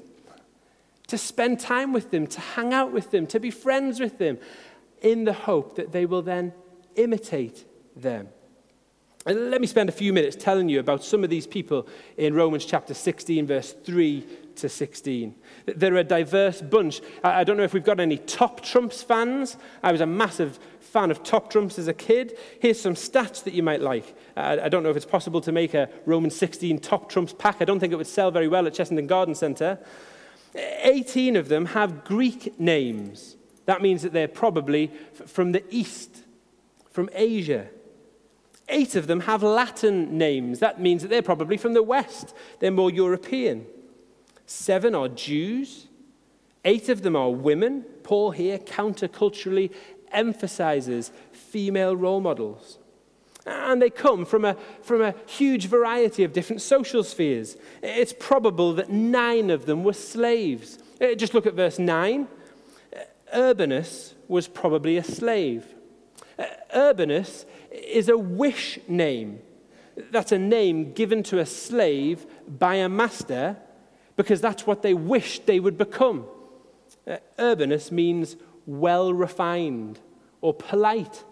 to 1.06 1.18
spend 1.18 1.60
time 1.60 1.92
with 1.92 2.10
them, 2.10 2.26
to 2.26 2.40
hang 2.40 2.72
out 2.72 2.92
with 2.92 3.10
them, 3.10 3.26
to 3.28 3.38
be 3.38 3.50
friends 3.50 4.00
with 4.00 4.18
them, 4.18 4.38
in 5.02 5.24
the 5.24 5.32
hope 5.32 5.76
that 5.76 5.92
they 5.92 6.06
will 6.06 6.22
then 6.22 6.52
imitate 6.96 7.64
them. 7.94 8.28
And 9.26 9.50
let 9.50 9.60
me 9.60 9.66
spend 9.66 9.88
a 9.88 9.92
few 9.92 10.12
minutes 10.12 10.36
telling 10.36 10.68
you 10.68 10.78
about 10.78 11.02
some 11.02 11.24
of 11.24 11.30
these 11.30 11.46
people 11.46 11.86
in 12.16 12.32
Romans 12.32 12.64
chapter 12.64 12.94
16, 12.94 13.46
verse 13.46 13.72
3 13.72 14.24
to 14.56 14.68
16. 14.68 15.34
They're 15.66 15.96
a 15.96 16.04
diverse 16.04 16.62
bunch. 16.62 17.00
I 17.22 17.44
don't 17.44 17.56
know 17.56 17.62
if 17.62 17.72
we've 17.72 17.84
got 17.84 18.00
any 18.00 18.18
Top 18.18 18.62
Trumps 18.62 19.02
fans. 19.02 19.56
I 19.82 19.92
was 19.92 20.00
a 20.00 20.06
massive 20.06 20.58
fan 20.80 21.10
of 21.10 21.22
Top 21.22 21.50
Trumps 21.50 21.78
as 21.78 21.88
a 21.88 21.94
kid. 21.94 22.38
Here's 22.60 22.80
some 22.80 22.94
stats 22.94 23.44
that 23.44 23.54
you 23.54 23.62
might 23.62 23.80
like. 23.80 24.16
I 24.36 24.68
don't 24.68 24.82
know 24.82 24.90
if 24.90 24.96
it's 24.96 25.06
possible 25.06 25.40
to 25.42 25.52
make 25.52 25.74
a 25.74 25.88
Roman 26.04 26.30
16 26.30 26.78
Top 26.80 27.08
Trumps 27.08 27.32
pack. 27.32 27.56
I 27.60 27.64
don't 27.64 27.80
think 27.80 27.92
it 27.92 27.96
would 27.96 28.06
sell 28.06 28.30
very 28.30 28.48
well 28.48 28.66
at 28.66 28.74
Chessington 28.74 29.06
Garden 29.06 29.34
Centre. 29.34 29.78
18 30.54 31.36
of 31.36 31.48
them 31.48 31.66
have 31.66 32.04
Greek 32.04 32.58
names. 32.58 33.36
That 33.66 33.82
means 33.82 34.02
that 34.02 34.12
they're 34.12 34.28
probably 34.28 34.90
from 35.26 35.52
the 35.52 35.62
east 35.70 36.22
from 36.96 37.10
Asia. 37.12 37.68
Eight 38.70 38.96
of 38.96 39.06
them 39.06 39.20
have 39.20 39.42
Latin 39.42 40.16
names. 40.16 40.60
That 40.60 40.80
means 40.80 41.02
that 41.02 41.08
they're 41.08 41.20
probably 41.20 41.58
from 41.58 41.74
the 41.74 41.82
West, 41.82 42.34
they're 42.58 42.70
more 42.70 42.90
European. 42.90 43.66
Seven 44.46 44.94
are 44.94 45.08
Jews. 45.08 45.88
Eight 46.64 46.88
of 46.88 47.02
them 47.02 47.16
are 47.16 47.30
women. 47.30 47.82
Paul 48.02 48.30
here 48.30 48.58
counterculturally 48.58 49.72
emphasizes 50.12 51.12
female 51.32 51.96
role 51.96 52.20
models. 52.20 52.78
And 53.44 53.80
they 53.80 53.90
come 53.90 54.24
from 54.24 54.44
a, 54.44 54.56
from 54.82 55.02
a 55.02 55.14
huge 55.26 55.66
variety 55.66 56.24
of 56.24 56.32
different 56.32 56.62
social 56.62 57.04
spheres. 57.04 57.56
It's 57.82 58.12
probable 58.12 58.72
that 58.74 58.90
nine 58.90 59.50
of 59.50 59.66
them 59.66 59.84
were 59.84 59.92
slaves. 59.92 60.78
Uh, 61.00 61.14
just 61.14 61.34
look 61.34 61.46
at 61.46 61.54
verse 61.54 61.78
9. 61.78 62.26
Urbanus 63.32 64.14
was 64.28 64.48
probably 64.48 64.96
a 64.96 65.04
slave. 65.04 65.66
Uh, 66.38 66.44
Urbanus 66.74 67.44
is 67.70 68.08
a 68.08 68.18
wish 68.18 68.78
name. 68.88 69.40
That's 70.10 70.32
a 70.32 70.38
name 70.38 70.92
given 70.92 71.22
to 71.24 71.38
a 71.38 71.46
slave 71.46 72.26
by 72.48 72.76
a 72.76 72.88
master 72.88 73.56
because 74.16 74.40
that's 74.40 74.66
what 74.66 74.82
they 74.82 74.94
wished 74.94 75.46
they 75.46 75.60
would 75.60 75.78
become. 75.78 76.26
Uh, 77.06 77.18
Urbanus 77.38 77.92
means 77.92 78.36
well 78.66 79.12
refined 79.12 80.00
or 80.40 80.52
polite. 80.52 81.24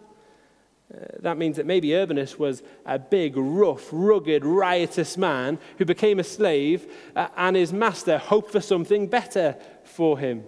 Uh, 0.93 0.99
that 1.21 1.39
means 1.39 1.57
that 1.57 1.67
maybe 1.67 1.95
Urbanus 1.95 2.39
was 2.39 2.63
a 2.85 2.99
big, 2.99 3.37
rough, 3.37 3.89
rugged, 3.91 4.45
riotous 4.45 5.17
man 5.17 5.59
who 5.79 5.85
became 5.85 6.19
a 6.21 6.25
slave, 6.25 6.93
uh, 7.17 7.29
and 7.37 7.57
his 7.57 7.73
master 7.73 8.19
hoped 8.19 8.53
for 8.53 8.61
something 8.61 9.07
better 9.07 9.57
for 9.83 10.19
him. 10.19 10.45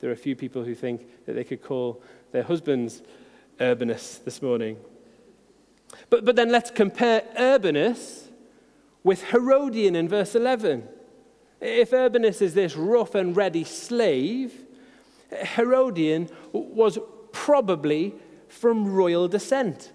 There 0.00 0.10
are 0.10 0.14
a 0.14 0.16
few 0.16 0.36
people 0.36 0.64
who 0.64 0.74
think 0.74 1.06
that 1.24 1.34
they 1.34 1.44
could 1.44 1.62
call 1.62 2.02
their 2.32 2.42
husbands 2.42 3.02
Urbanus 3.60 4.18
this 4.24 4.42
morning. 4.42 4.76
But, 6.10 6.24
but 6.24 6.36
then 6.36 6.50
let's 6.50 6.70
compare 6.70 7.22
Urbanus 7.38 8.28
with 9.02 9.30
Herodian 9.30 9.96
in 9.96 10.08
verse 10.08 10.34
11. 10.34 10.88
If 11.60 11.92
Urbanus 11.92 12.42
is 12.42 12.54
this 12.54 12.76
rough 12.76 13.14
and 13.14 13.36
ready 13.36 13.64
slave, 13.64 14.52
Herodian 15.30 16.28
was 16.52 16.98
probably 17.32 18.14
from 18.48 18.92
royal 18.92 19.28
descent. 19.28 19.92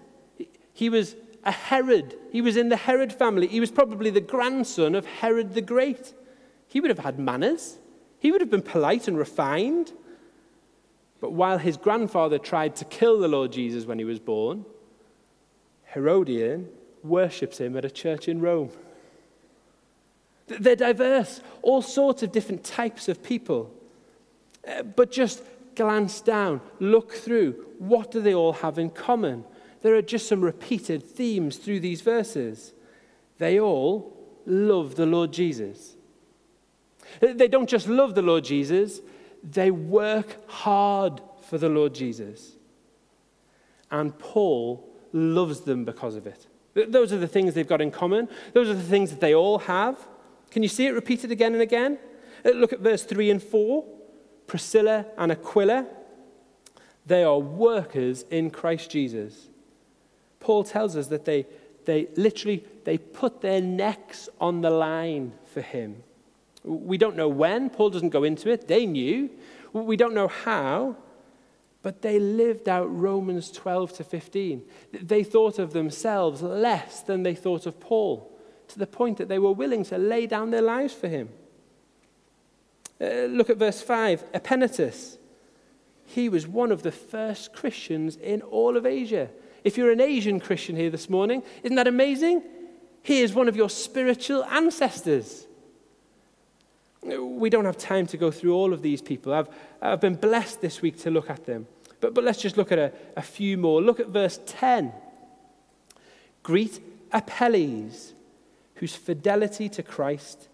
He 0.72 0.88
was 0.88 1.16
a 1.44 1.52
Herod. 1.52 2.16
He 2.30 2.40
was 2.40 2.56
in 2.56 2.68
the 2.68 2.76
Herod 2.76 3.12
family. 3.12 3.46
He 3.46 3.60
was 3.60 3.70
probably 3.70 4.10
the 4.10 4.20
grandson 4.20 4.94
of 4.94 5.06
Herod 5.06 5.54
the 5.54 5.62
Great. 5.62 6.14
He 6.68 6.80
would 6.80 6.90
have 6.90 7.00
had 7.00 7.18
manners. 7.18 7.78
He 8.18 8.30
would 8.30 8.40
have 8.40 8.50
been 8.50 8.62
polite 8.62 9.08
and 9.08 9.18
refined. 9.18 9.92
But 11.20 11.32
while 11.32 11.58
his 11.58 11.76
grandfather 11.76 12.38
tried 12.38 12.76
to 12.76 12.84
kill 12.84 13.20
the 13.20 13.28
Lord 13.28 13.52
Jesus 13.52 13.86
when 13.86 13.98
he 13.98 14.04
was 14.04 14.18
born, 14.18 14.64
Herodian 15.94 16.68
worships 17.02 17.58
him 17.58 17.76
at 17.76 17.84
a 17.84 17.90
church 17.90 18.28
in 18.28 18.40
Rome. 18.40 18.70
They're 20.58 20.76
diverse, 20.76 21.40
all 21.62 21.82
sorts 21.82 22.22
of 22.22 22.32
different 22.32 22.64
types 22.64 23.08
of 23.08 23.22
people. 23.22 23.72
Uh, 24.66 24.82
but 24.82 25.10
just 25.10 25.42
glance 25.74 26.20
down, 26.20 26.60
look 26.80 27.12
through. 27.12 27.64
What 27.78 28.10
do 28.10 28.20
they 28.20 28.34
all 28.34 28.52
have 28.54 28.78
in 28.78 28.90
common? 28.90 29.44
There 29.82 29.94
are 29.94 30.02
just 30.02 30.28
some 30.28 30.40
repeated 30.40 31.02
themes 31.02 31.56
through 31.56 31.80
these 31.80 32.00
verses. 32.00 32.72
They 33.38 33.58
all 33.58 34.16
love 34.46 34.94
the 34.94 35.06
Lord 35.06 35.32
Jesus. 35.32 35.96
They 37.20 37.48
don't 37.48 37.68
just 37.68 37.88
love 37.88 38.14
the 38.14 38.22
Lord 38.22 38.44
Jesus, 38.44 39.00
they 39.42 39.70
work 39.70 40.48
hard 40.48 41.20
for 41.48 41.58
the 41.58 41.68
Lord 41.68 41.94
Jesus. 41.94 42.52
And 43.90 44.16
Paul 44.18 44.88
loves 45.12 45.60
them 45.60 45.84
because 45.84 46.16
of 46.16 46.26
it. 46.26 46.46
Those 46.74 47.12
are 47.12 47.18
the 47.18 47.28
things 47.28 47.52
they've 47.52 47.66
got 47.66 47.82
in 47.82 47.90
common. 47.90 48.28
Those 48.54 48.70
are 48.70 48.74
the 48.74 48.82
things 48.82 49.10
that 49.10 49.20
they 49.20 49.34
all 49.34 49.58
have. 49.58 49.98
Can 50.52 50.62
you 50.62 50.68
see 50.68 50.86
it 50.86 50.90
repeated 50.90 51.32
again 51.32 51.54
and 51.54 51.62
again? 51.62 51.98
Uh, 52.44 52.50
look 52.50 52.72
at 52.72 52.80
verse 52.80 53.02
3 53.02 53.30
and 53.30 53.42
4. 53.42 53.84
Priscilla 54.46 55.06
and 55.16 55.32
Aquila, 55.32 55.86
they 57.06 57.24
are 57.24 57.38
workers 57.38 58.26
in 58.30 58.50
Christ 58.50 58.90
Jesus. 58.90 59.48
Paul 60.40 60.62
tells 60.62 60.94
us 60.94 61.06
that 61.06 61.24
they, 61.24 61.46
they 61.86 62.08
literally 62.16 62.64
they 62.84 62.98
put 62.98 63.40
their 63.40 63.62
necks 63.62 64.28
on 64.40 64.60
the 64.60 64.68
line 64.68 65.32
for 65.46 65.62
him. 65.62 66.02
We 66.64 66.98
don't 66.98 67.16
know 67.16 67.28
when, 67.28 67.70
Paul 67.70 67.90
doesn't 67.90 68.10
go 68.10 68.24
into 68.24 68.50
it. 68.50 68.68
They 68.68 68.84
knew. 68.84 69.30
We 69.72 69.96
don't 69.96 70.14
know 70.14 70.28
how, 70.28 70.96
but 71.80 72.02
they 72.02 72.18
lived 72.18 72.68
out 72.68 72.94
Romans 72.94 73.50
12 73.50 73.94
to 73.94 74.04
15. 74.04 74.62
They 74.92 75.24
thought 75.24 75.58
of 75.58 75.72
themselves 75.72 76.42
less 76.42 77.00
than 77.00 77.22
they 77.22 77.34
thought 77.34 77.64
of 77.64 77.80
Paul, 77.80 78.31
to 78.72 78.78
the 78.78 78.86
point 78.86 79.18
that 79.18 79.28
they 79.28 79.38
were 79.38 79.52
willing 79.52 79.84
to 79.84 79.98
lay 79.98 80.26
down 80.26 80.50
their 80.50 80.62
lives 80.62 80.94
for 80.94 81.08
him. 81.08 81.28
Uh, 83.00 83.24
look 83.24 83.50
at 83.50 83.56
verse 83.56 83.80
5 83.80 84.32
Epaenetus. 84.32 85.18
He 86.04 86.28
was 86.28 86.46
one 86.46 86.72
of 86.72 86.82
the 86.82 86.92
first 86.92 87.52
Christians 87.52 88.16
in 88.16 88.42
all 88.42 88.76
of 88.76 88.84
Asia. 88.84 89.30
If 89.64 89.76
you're 89.78 89.92
an 89.92 90.00
Asian 90.00 90.40
Christian 90.40 90.76
here 90.76 90.90
this 90.90 91.08
morning, 91.08 91.42
isn't 91.62 91.76
that 91.76 91.86
amazing? 91.86 92.42
He 93.02 93.20
is 93.20 93.34
one 93.34 93.48
of 93.48 93.56
your 93.56 93.70
spiritual 93.70 94.44
ancestors. 94.44 95.46
We 97.02 97.50
don't 97.50 97.64
have 97.64 97.78
time 97.78 98.06
to 98.08 98.16
go 98.16 98.30
through 98.30 98.54
all 98.54 98.72
of 98.72 98.82
these 98.82 99.02
people. 99.02 99.32
I've, 99.32 99.48
I've 99.80 100.00
been 100.00 100.14
blessed 100.14 100.60
this 100.60 100.82
week 100.82 100.98
to 101.00 101.10
look 101.10 101.30
at 101.30 101.46
them. 101.46 101.66
But, 102.00 102.14
but 102.14 102.24
let's 102.24 102.40
just 102.40 102.56
look 102.56 102.70
at 102.70 102.78
a, 102.78 102.92
a 103.16 103.22
few 103.22 103.56
more. 103.56 103.82
Look 103.82 103.98
at 103.98 104.08
verse 104.08 104.38
10. 104.46 104.92
Greet 106.42 106.80
Apelles, 107.12 108.14
whose 108.82 108.96
fidelity 108.96 109.68
to 109.68 109.80
Christ 109.80 110.48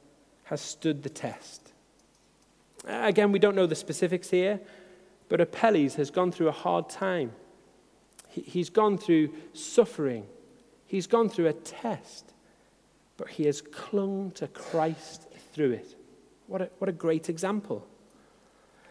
has 0.45 0.61
stood 0.61 1.03
the 1.03 1.09
test. 1.09 1.73
Again, 2.87 3.33
we 3.33 3.39
don't 3.39 3.57
know 3.57 3.65
the 3.65 3.75
specifics 3.75 4.29
here, 4.29 4.61
but 5.31 5.41
Apelles 5.41 5.95
has 5.95 6.11
gone 6.11 6.31
through 6.31 6.49
a 6.49 6.53
hard 6.53 6.91
time. 6.91 7.33
He's 8.29 8.69
gone 8.69 8.99
through 8.99 9.31
suffering. 9.55 10.27
He's 10.87 11.07
gone 11.07 11.31
through 11.31 11.47
a 11.47 11.55
test, 11.55 12.35
but 13.17 13.29
he 13.29 13.47
has 13.47 13.63
clung 13.63 14.33
to 14.33 14.47
Christ 14.49 15.27
through 15.55 15.71
it. 15.71 15.97
What 16.49 16.61
a, 16.61 16.71
what 16.77 16.91
a 16.91 16.93
great 16.93 17.31
example. 17.31 17.87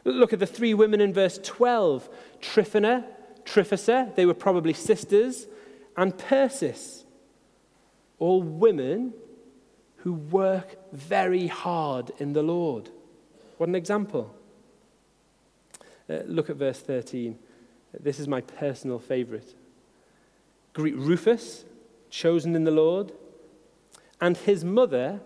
Look 0.03 0.33
at 0.33 0.39
the 0.39 0.47
three 0.47 0.73
women 0.73 0.99
in 0.99 1.13
verse 1.13 1.39
12 1.43 2.09
Tryphena, 2.41 3.05
Tryphosa, 3.43 4.15
they 4.15 4.25
were 4.25 4.33
probably 4.33 4.73
sisters, 4.73 5.45
and 5.95 6.17
Persis, 6.17 7.03
all 8.17 8.41
women 8.41 9.13
who 10.07 10.13
work 10.13 10.77
very 10.93 11.47
hard 11.47 12.13
in 12.17 12.31
the 12.31 12.41
Lord. 12.41 12.89
What 13.57 13.67
an 13.67 13.75
example. 13.75 14.33
Uh, 16.09 16.19
look 16.25 16.49
at 16.49 16.55
verse 16.55 16.79
13. 16.79 17.37
This 17.99 18.17
is 18.17 18.25
my 18.25 18.39
personal 18.39 18.99
favorite. 18.99 19.53
Greet 20.71 20.95
Rufus, 20.95 21.65
chosen 22.09 22.55
in 22.55 22.63
the 22.63 22.71
Lord, 22.71 23.11
and 24.21 24.37
his 24.37 24.63
mother, 24.63 25.19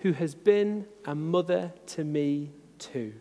who 0.00 0.12
has 0.12 0.34
been 0.34 0.84
a 1.06 1.14
mother 1.14 1.72
to 1.86 2.04
me 2.04 2.50
too. 2.78 3.14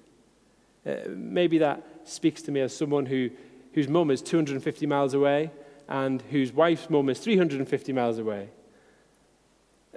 Uh, 0.86 0.96
maybe 1.08 1.58
that 1.60 1.86
speaks 2.04 2.42
to 2.42 2.52
me 2.52 2.60
as 2.60 2.76
someone 2.76 3.06
who, 3.06 3.30
whose 3.72 3.88
mum 3.88 4.12
is 4.12 4.22
250 4.22 4.86
miles 4.88 5.14
away 5.14 5.52
and 5.88 6.22
whose 6.24 6.52
wife's 6.52 6.90
mum 6.90 7.08
is 7.08 7.20
350 7.20 7.94
miles 7.94 8.20
away. 8.20 8.50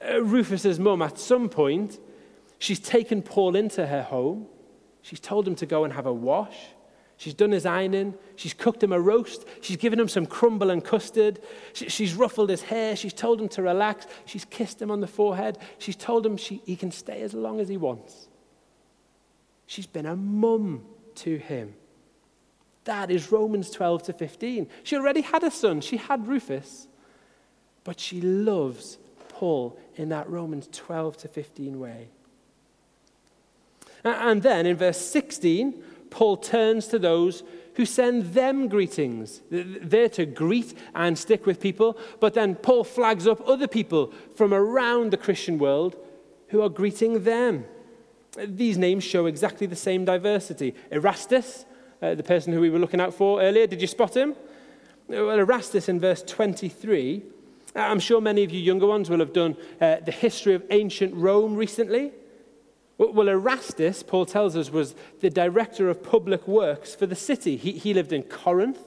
Uh, 0.02 0.23
Rufus's 0.23 0.78
mum, 0.78 1.02
at 1.02 1.19
some 1.19 1.49
point, 1.49 1.99
She's 2.61 2.78
taken 2.78 3.23
Paul 3.23 3.57
into 3.57 3.87
her 3.87 4.02
home. 4.02 4.47
She's 5.00 5.19
told 5.19 5.49
him 5.49 5.54
to 5.57 5.66
go 5.66 5.85
and 5.85 5.95
have 5.95 6.04
a 6.04 6.12
wash. 6.12 6.59
She's 7.16 7.33
done 7.33 7.52
his 7.52 7.64
ironing. 7.64 8.14
She's 8.37 8.52
cooked 8.52 8.83
him 8.83 8.92
a 8.92 9.00
roast. 9.00 9.47
She's 9.62 9.78
given 9.78 9.99
him 9.99 10.09
some 10.09 10.26
crumble 10.26 10.69
and 10.69 10.85
custard. 10.85 11.40
she's 11.73 12.14
ruffled 12.14 12.50
his 12.50 12.61
hair. 12.62 12.97
She's 12.97 13.14
told 13.14 13.40
him 13.40 13.49
to 13.50 13.62
relax. 13.62 14.07
She's 14.26 14.45
kissed 14.45 14.80
him 14.80 14.90
on 14.90 15.00
the 15.00 15.07
forehead. 15.07 15.57
She's 15.78 15.97
told 15.97 16.25
him 16.25 16.37
she, 16.37 16.61
he 16.66 16.76
can 16.76 16.90
stay 16.90 17.23
as 17.23 17.33
long 17.33 17.61
as 17.61 17.69
he 17.69 17.78
wants. 17.78 18.28
She's 19.66 19.87
been 19.87 20.07
a 20.07 20.16
mum 20.16 20.85
to 21.16 21.38
him. 21.38 21.75
That 22.85 23.11
is 23.11 23.33
Romans 23.33 23.71
12 23.71 24.02
to 24.04 24.12
15. 24.12 24.69
She 24.83 24.97
already 24.97 25.23
had 25.23 25.45
a 25.45 25.50
son. 25.50 25.80
She 25.80 25.97
had 25.97 26.26
Rufus. 26.28 26.88
But 27.85 27.99
she 27.99 28.21
loves 28.21 28.99
Paul 29.40 29.78
in 29.97 30.11
that 30.11 30.28
Romans 30.28 30.68
12 30.70 31.16
to 31.16 31.28
15 31.28 31.80
way. 31.80 32.09
And 34.04 34.42
then 34.42 34.66
in 34.66 34.76
verse 34.76 34.99
16, 34.99 35.82
Paul 36.11 36.37
turns 36.37 36.88
to 36.88 36.99
those 36.99 37.42
who 37.76 37.87
send 37.87 38.35
them 38.35 38.68
greetings. 38.68 39.40
They're 39.50 40.11
to 40.11 40.26
greet 40.26 40.76
and 40.94 41.18
stick 41.18 41.47
with 41.47 41.59
people, 41.59 41.97
but 42.20 42.35
then 42.35 42.54
Paul 42.54 42.85
flags 42.85 43.26
up 43.26 43.40
other 43.49 43.66
people 43.66 44.12
from 44.37 44.52
around 44.52 45.11
the 45.11 45.16
Christian 45.16 45.56
world 45.56 45.97
who 46.49 46.61
are 46.61 46.68
greeting 46.68 47.25
them. 47.25 47.64
These 48.37 48.76
names 48.76 49.04
show 49.04 49.25
exactly 49.25 49.66
the 49.66 49.75
same 49.75 50.04
diversity. 50.04 50.75
Erastus, 50.90 51.64
uh, 52.02 52.14
the 52.14 52.23
person 52.23 52.52
who 52.52 52.61
we 52.61 52.68
were 52.68 52.78
looking 52.78 53.00
out 53.00 53.14
for 53.14 53.40
earlier, 53.40 53.66
did 53.66 53.80
you 53.80 53.87
spot 53.87 54.14
him? 54.14 54.37
Well, 55.09 55.30
Erastus 55.30 55.88
in 55.88 55.99
verse 55.99 56.23
23, 56.25 57.23
I'm 57.74 58.00
sure 58.00 58.20
many 58.20 58.42
of 58.42 58.50
you 58.50 58.60
younger 58.60 58.86
ones 58.86 59.08
will 59.08 59.20
have 59.20 59.32
done 59.32 59.56
uh, 59.80 59.96
the 60.04 60.12
history 60.12 60.54
of 60.54 60.64
ancient 60.70 61.14
Rome 61.14 61.54
recently. 61.54 62.12
Well, 62.98 63.28
Erastus, 63.28 64.02
Paul 64.02 64.26
tells 64.26 64.56
us, 64.56 64.70
was 64.70 64.94
the 65.20 65.30
director 65.30 65.88
of 65.88 66.02
public 66.02 66.46
works 66.46 66.94
for 66.94 67.06
the 67.06 67.16
city. 67.16 67.56
He, 67.56 67.72
he 67.72 67.94
lived 67.94 68.12
in 68.12 68.24
Corinth. 68.24 68.78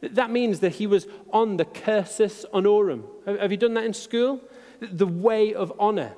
That 0.00 0.30
means 0.30 0.60
that 0.60 0.76
he 0.76 0.86
was 0.86 1.06
on 1.32 1.58
the 1.58 1.66
cursus 1.66 2.46
honorum. 2.54 3.04
Have 3.26 3.50
you 3.50 3.58
done 3.58 3.74
that 3.74 3.84
in 3.84 3.92
school? 3.92 4.40
The 4.80 5.06
way 5.06 5.52
of 5.52 5.72
honor. 5.78 6.14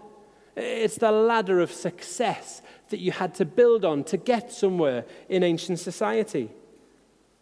It's 0.55 0.97
the 0.97 1.11
ladder 1.11 1.61
of 1.61 1.73
success 1.73 2.63
that 2.91 3.01
you 3.01 3.13
had 3.13 3.35
to 3.37 3.45
build 3.45 3.85
on 3.85 4.05
to 4.05 4.17
get 4.17 4.53
somewhere 4.53 5.05
in 5.29 5.43
ancient 5.43 5.79
society. 5.79 6.51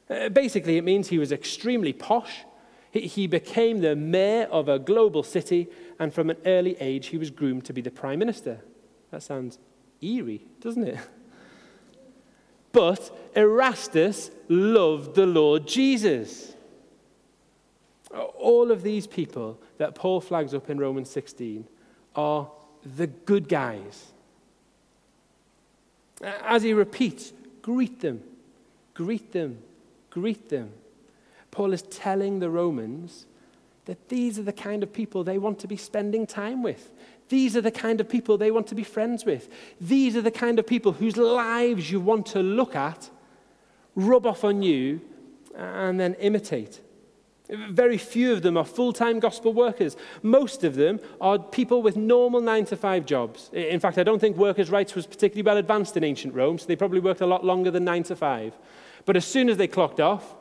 Uh, 0.09 0.29
basically, 0.29 0.79
it 0.79 0.85
means 0.85 1.09
he 1.09 1.19
was 1.19 1.33
extremely 1.33 1.93
posh. 1.93 2.45
He, 2.91 3.27
became 3.27 3.81
the 3.81 3.95
mayor 3.95 4.45
of 4.45 4.69
a 4.69 4.79
global 4.79 5.23
city, 5.23 5.69
and 5.99 6.13
from 6.13 6.31
an 6.31 6.39
early 6.47 6.77
age, 6.81 7.09
he 7.09 7.19
was 7.19 7.31
groomed 7.31 7.65
to 7.67 7.73
be 7.73 7.83
the 7.83 7.91
prime 7.91 8.19
minister. 8.19 8.61
That 9.11 9.23
sounds 9.23 9.59
eerie, 10.01 10.47
doesn't 10.61 10.87
it? 10.87 10.99
But 12.71 13.11
Erastus 13.35 14.31
loved 14.49 15.15
the 15.15 15.27
Lord 15.27 15.67
Jesus. 15.67 16.55
All 18.11 18.71
of 18.71 18.83
these 18.83 19.07
people 19.07 19.59
that 19.79 19.95
Paul 19.95 20.21
flags 20.21 20.53
up 20.53 20.69
in 20.69 20.79
Romans 20.79 21.11
16 21.11 21.67
are 22.15 22.51
the 22.97 23.07
good 23.07 23.49
guys. 23.49 24.13
As 26.21 26.63
he 26.63 26.73
repeats, 26.73 27.33
greet 27.63 28.01
them, 28.01 28.23
greet 28.95 29.33
them, 29.33 29.59
greet 30.11 30.49
them. 30.49 30.71
Paul 31.51 31.73
is 31.73 31.83
telling 31.83 32.41
the 32.41 32.51
Romans 32.51 33.27
that 33.87 34.09
these 34.11 34.39
are 34.39 34.43
the 34.43 34.53
kind 34.53 34.83
of 34.83 34.93
people 34.93 35.25
they 35.25 35.39
want 35.39 35.59
to 35.61 35.67
be 35.67 35.77
spending 35.77 36.27
time 36.27 36.63
with. 36.63 36.93
These 37.29 37.57
are 37.57 37.61
the 37.61 37.71
kind 37.71 38.01
of 38.01 38.09
people 38.09 38.37
they 38.37 38.51
want 38.51 38.67
to 38.69 38.75
be 38.75 38.85
friends 38.85 39.25
with. 39.25 39.49
These 39.81 40.17
are 40.17 40.23
the 40.23 40.31
kind 40.31 40.59
of 40.59 40.67
people 40.67 40.93
whose 40.93 41.17
lives 41.17 41.91
you 41.91 42.01
want 42.01 42.27
to 42.27 42.43
look 42.43 42.77
at, 42.77 43.11
rub 43.95 44.27
off 44.27 44.45
on 44.45 44.63
you, 44.63 45.01
and 45.55 45.99
then 45.99 46.15
imitate. 46.15 46.81
Very 47.49 47.97
few 47.97 48.33
of 48.33 48.43
them 48.43 48.59
are 48.59 48.65
full 48.65 48.93
time 48.93 49.21
gospel 49.21 49.55
workers. 49.55 49.97
Most 50.23 50.65
of 50.65 50.75
them 50.75 51.01
are 51.19 51.39
people 51.39 51.81
with 51.81 51.97
normal 51.97 52.43
nine 52.43 52.67
to 52.67 52.77
five 52.77 53.07
jobs. 53.07 53.49
In 53.55 53.81
fact, 53.81 53.97
I 53.97 54.03
don't 54.03 54.19
think 54.19 54.37
workers' 54.37 54.71
rights 54.71 54.95
was 54.95 55.07
particularly 55.07 55.47
well 55.47 55.57
advanced 55.57 55.97
in 55.97 56.05
ancient 56.05 56.35
Rome, 56.35 56.59
so 56.59 56.67
they 56.67 56.77
probably 56.77 57.01
worked 57.01 57.23
a 57.23 57.27
lot 57.27 57.45
longer 57.45 57.71
than 57.71 57.85
nine 57.85 58.03
to 58.05 58.17
five. 58.17 58.53
But 59.07 59.17
as 59.17 59.25
soon 59.25 59.49
as 59.49 59.57
they 59.57 59.67
clocked 59.67 59.99
off, 59.99 60.35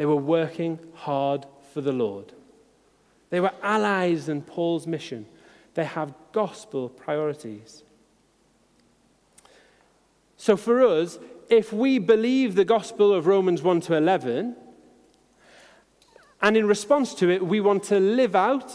they 0.00 0.06
were 0.06 0.16
working 0.16 0.78
hard 0.94 1.44
for 1.74 1.82
the 1.82 1.92
Lord. 1.92 2.32
They 3.28 3.38
were 3.38 3.52
allies 3.62 4.30
in 4.30 4.40
Paul's 4.40 4.86
mission. 4.86 5.26
They 5.74 5.84
have 5.84 6.14
gospel 6.32 6.88
priorities. 6.88 7.82
So 10.38 10.56
for 10.56 10.80
us, 10.80 11.18
if 11.50 11.70
we 11.70 11.98
believe 11.98 12.54
the 12.54 12.64
gospel 12.64 13.12
of 13.12 13.26
Romans 13.26 13.60
1 13.60 13.82
to 13.82 13.94
11, 13.94 14.56
and 16.40 16.56
in 16.56 16.66
response 16.66 17.12
to 17.16 17.28
it, 17.28 17.44
we 17.44 17.60
want 17.60 17.82
to 17.84 18.00
live 18.00 18.34
out 18.34 18.72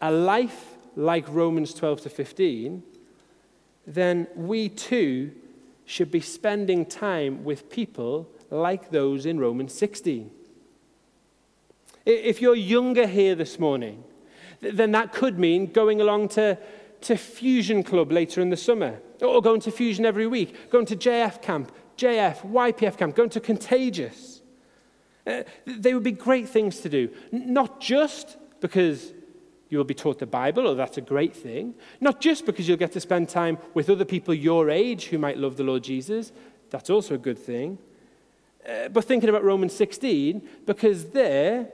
a 0.00 0.12
life 0.12 0.76
like 0.94 1.28
Romans 1.28 1.74
12 1.74 2.02
to 2.02 2.08
15, 2.10 2.80
then 3.88 4.28
we 4.36 4.68
too 4.68 5.32
should 5.84 6.12
be 6.12 6.20
spending 6.20 6.86
time 6.86 7.42
with 7.42 7.68
people 7.68 8.28
like 8.50 8.92
those 8.92 9.26
in 9.26 9.40
Romans 9.40 9.74
16. 9.74 10.30
If 12.06 12.42
you're 12.42 12.54
younger 12.54 13.06
here 13.06 13.34
this 13.34 13.58
morning, 13.58 14.04
then 14.60 14.92
that 14.92 15.12
could 15.12 15.38
mean 15.38 15.72
going 15.72 16.00
along 16.00 16.28
to, 16.30 16.58
to 17.02 17.16
Fusion 17.16 17.82
Club 17.82 18.12
later 18.12 18.40
in 18.40 18.50
the 18.50 18.56
summer, 18.56 19.00
or 19.22 19.40
going 19.40 19.60
to 19.62 19.70
Fusion 19.70 20.04
every 20.04 20.26
week, 20.26 20.70
going 20.70 20.86
to 20.86 20.96
JF 20.96 21.40
camp, 21.40 21.72
JF, 21.96 22.50
YPF 22.50 22.98
camp, 22.98 23.14
going 23.14 23.30
to 23.30 23.40
Contagious. 23.40 24.42
Uh, 25.26 25.42
they 25.64 25.94
would 25.94 26.02
be 26.02 26.12
great 26.12 26.48
things 26.48 26.80
to 26.80 26.88
do, 26.90 27.08
not 27.32 27.80
just 27.80 28.36
because 28.60 29.14
you 29.70 29.78
will 29.78 29.84
be 29.84 29.94
taught 29.94 30.18
the 30.18 30.26
Bible, 30.26 30.68
or 30.68 30.74
that's 30.74 30.98
a 30.98 31.02
great 31.02 31.34
thing, 31.34 31.74
not 32.00 32.20
just 32.20 32.44
because 32.44 32.68
you'll 32.68 32.76
get 32.76 32.92
to 32.92 33.00
spend 33.00 33.30
time 33.30 33.56
with 33.72 33.88
other 33.88 34.04
people 34.04 34.34
your 34.34 34.68
age 34.68 35.06
who 35.06 35.16
might 35.16 35.38
love 35.38 35.56
the 35.56 35.64
Lord 35.64 35.82
Jesus, 35.82 36.32
that's 36.68 36.90
also 36.90 37.14
a 37.14 37.18
good 37.18 37.38
thing, 37.38 37.78
uh, 38.68 38.88
but 38.88 39.04
thinking 39.04 39.30
about 39.30 39.42
Romans 39.42 39.74
16, 39.74 40.46
because 40.66 41.06
there 41.10 41.68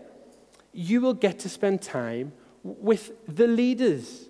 you 0.73 1.01
will 1.01 1.15
get 1.15 1.39
to 1.41 1.49
spend 1.49 1.83
time 1.83 2.33
with 2.63 3.13
the 3.27 3.47
leaders, 3.47 4.29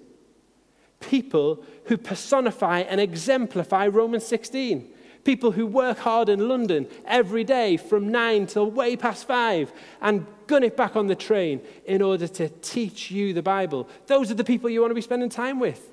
people 1.00 1.62
who 1.86 1.96
personify 1.96 2.80
and 2.80 3.00
exemplify 3.00 3.86
Romans 3.86 4.26
16. 4.26 4.94
People 5.22 5.50
who 5.50 5.66
work 5.66 5.98
hard 5.98 6.30
in 6.30 6.48
London 6.48 6.88
every 7.04 7.44
day 7.44 7.76
from 7.76 8.10
nine 8.10 8.46
till 8.46 8.70
way 8.70 8.96
past 8.96 9.26
five 9.26 9.70
and 10.00 10.26
gun 10.46 10.62
it 10.62 10.78
back 10.78 10.96
on 10.96 11.08
the 11.08 11.14
train 11.14 11.60
in 11.84 12.00
order 12.00 12.26
to 12.26 12.48
teach 12.48 13.10
you 13.10 13.34
the 13.34 13.42
Bible. 13.42 13.86
Those 14.06 14.30
are 14.30 14.34
the 14.34 14.44
people 14.44 14.70
you 14.70 14.80
want 14.80 14.92
to 14.92 14.94
be 14.94 15.02
spending 15.02 15.28
time 15.28 15.60
with. 15.60 15.90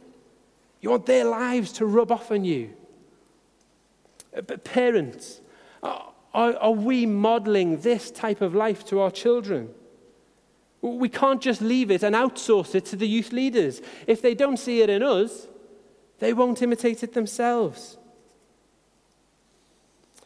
You 0.79 0.91
want 0.91 1.05
their 1.05 1.25
lives 1.25 1.73
to 1.73 1.85
rub 1.85 2.09
off 2.11 2.31
on 2.31 2.45
you. 2.45 2.69
Uh, 4.35 4.41
but 4.41 4.63
parents, 4.63 5.41
are, 5.83 6.55
are 6.55 6.71
we 6.71 7.05
modeling 7.05 7.81
this 7.81 8.11
type 8.11 8.41
of 8.41 8.55
life 8.55 8.85
to 8.85 8.99
our 9.01 9.11
children? 9.11 9.69
We 10.81 11.09
can't 11.09 11.41
just 11.41 11.61
leave 11.61 11.89
it 11.91 12.03
and 12.03 12.15
outsource 12.15 12.75
it 12.75 12.85
to 12.85 12.95
the 12.95 13.07
youth 13.07 13.31
leaders. 13.31 13.81
If 14.05 14.21
they 14.21 14.35
don't 14.35 14.57
see 14.57 14.81
it 14.81 14.89
in 14.89 15.01
us, 15.01 15.47
they 16.19 16.33
won't 16.33 16.61
imitate 16.61 17.03
it 17.03 17.13
themselves. 17.13 17.97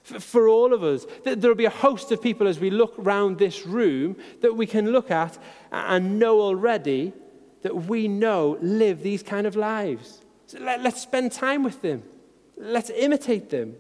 For 0.04 0.48
all 0.48 0.74
of 0.74 0.84
us, 0.84 1.06
there'll 1.24 1.56
be 1.56 1.66
a 1.66 1.70
host 1.70 2.12
of 2.12 2.22
people 2.22 2.48
as 2.48 2.60
we 2.60 2.70
look 2.70 2.98
around 3.00 3.38
this 3.38 3.66
room 3.66 4.18
that 4.42 4.56
we 4.56 4.66
can 4.66 4.92
look 4.92 5.10
at 5.10 5.38
and 5.72 6.20
know 6.20 6.42
already 6.42 7.14
that 7.62 7.86
we 7.86 8.08
know 8.08 8.58
live 8.62 9.04
these 9.04 9.24
kind 9.24 9.48
of 9.48 9.56
lives. 9.56 10.20
So 10.48 10.60
let, 10.60 10.86
us 10.86 11.02
spend 11.02 11.32
time 11.32 11.64
with 11.64 11.82
them. 11.82 12.04
Let's 12.58 12.90
imitate 12.90 13.50
them. 13.50 13.76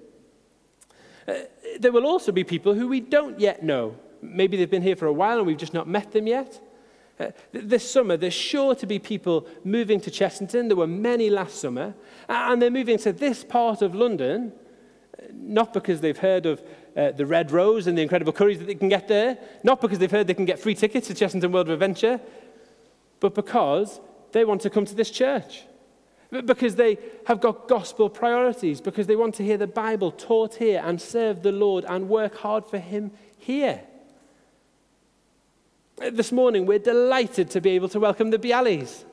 Uh, 1.27 1.33
there 1.79 1.91
will 1.91 2.05
also 2.05 2.31
be 2.31 2.43
people 2.43 2.75
who 2.75 2.87
we 2.87 2.99
don't 2.99 3.39
yet 3.39 3.63
know 3.63 3.95
maybe 4.21 4.57
they've 4.57 4.69
been 4.69 4.81
here 4.81 4.95
for 4.95 5.07
a 5.07 5.13
while 5.13 5.37
and 5.37 5.47
we've 5.47 5.57
just 5.57 5.73
not 5.73 5.87
met 5.87 6.11
them 6.11 6.27
yet. 6.27 6.61
Uh, 7.19 7.31
this 7.51 7.89
summer, 7.89 8.17
there's 8.17 8.33
sure 8.33 8.73
to 8.73 8.87
be 8.87 8.97
people 8.97 9.47
moving 9.63 9.99
to 10.01 10.09
Chessington. 10.09 10.67
There 10.67 10.77
were 10.77 10.87
many 10.87 11.29
last 11.29 11.61
summer. 11.61 11.93
And 12.27 12.61
they're 12.61 12.71
moving 12.71 12.97
to 12.99 13.13
this 13.13 13.43
part 13.43 13.81
of 13.81 13.93
London, 13.93 14.53
uh, 15.19 15.25
not 15.31 15.73
because 15.73 16.01
they've 16.01 16.17
heard 16.17 16.45
of 16.45 16.63
uh, 16.95 17.11
the 17.11 17.25
Red 17.25 17.51
Rose 17.51 17.87
and 17.87 17.97
the 17.97 18.01
incredible 18.01 18.33
curries 18.33 18.59
that 18.59 18.65
they 18.65 18.75
can 18.75 18.89
get 18.89 19.07
there, 19.07 19.37
not 19.63 19.81
because 19.81 19.99
they've 19.99 20.11
heard 20.11 20.27
they 20.27 20.33
can 20.33 20.45
get 20.45 20.59
free 20.59 20.75
tickets 20.75 21.07
to 21.07 21.13
Chessington 21.13 21.51
World 21.51 21.67
of 21.67 21.73
Adventure, 21.73 22.19
but 23.19 23.35
because 23.35 23.99
they 24.31 24.43
want 24.43 24.61
to 24.61 24.69
come 24.69 24.85
to 24.85 24.95
this 24.95 25.11
church. 25.11 25.63
Because 26.31 26.75
they 26.75 26.97
have 27.27 27.41
got 27.41 27.67
gospel 27.67 28.09
priorities, 28.09 28.79
because 28.79 29.05
they 29.05 29.17
want 29.17 29.35
to 29.35 29.43
hear 29.43 29.57
the 29.57 29.67
Bible 29.67 30.11
taught 30.11 30.55
here 30.55 30.81
and 30.83 30.99
serve 30.99 31.43
the 31.43 31.51
Lord 31.51 31.85
and 31.85 32.07
work 32.07 32.37
hard 32.37 32.65
for 32.65 32.77
Him 32.77 33.11
here. 33.37 33.81
This 36.09 36.31
morning, 36.31 36.65
we're 36.65 36.79
delighted 36.79 37.51
to 37.51 37.61
be 37.61 37.71
able 37.71 37.87
to 37.89 37.99
welcome 37.99 38.31
the 38.31 38.39
Bialys. 38.39 39.03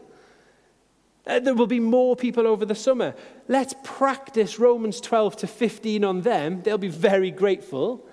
Uh, 1.26 1.38
there 1.38 1.54
will 1.54 1.66
be 1.66 1.80
more 1.80 2.16
people 2.16 2.46
over 2.46 2.64
the 2.64 2.74
summer. 2.74 3.14
Let's 3.46 3.74
practice 3.84 4.58
Romans 4.58 4.98
12 5.02 5.36
to 5.38 5.46
15 5.46 6.02
on 6.02 6.22
them. 6.22 6.62
They'll 6.62 6.78
be 6.78 6.88
very 6.88 7.30
grateful. 7.30 8.08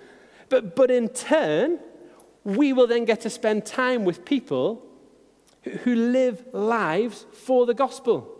But, 0.50 0.76
but 0.76 0.90
in 0.90 1.08
turn, 1.08 1.78
we 2.44 2.74
will 2.74 2.86
then 2.86 3.06
get 3.06 3.22
to 3.22 3.30
spend 3.30 3.64
time 3.64 4.04
with 4.04 4.26
people 4.26 4.84
who 5.62 5.94
live 5.94 6.44
lives 6.52 7.24
for 7.32 7.64
the 7.64 7.72
gospel. 7.74 8.30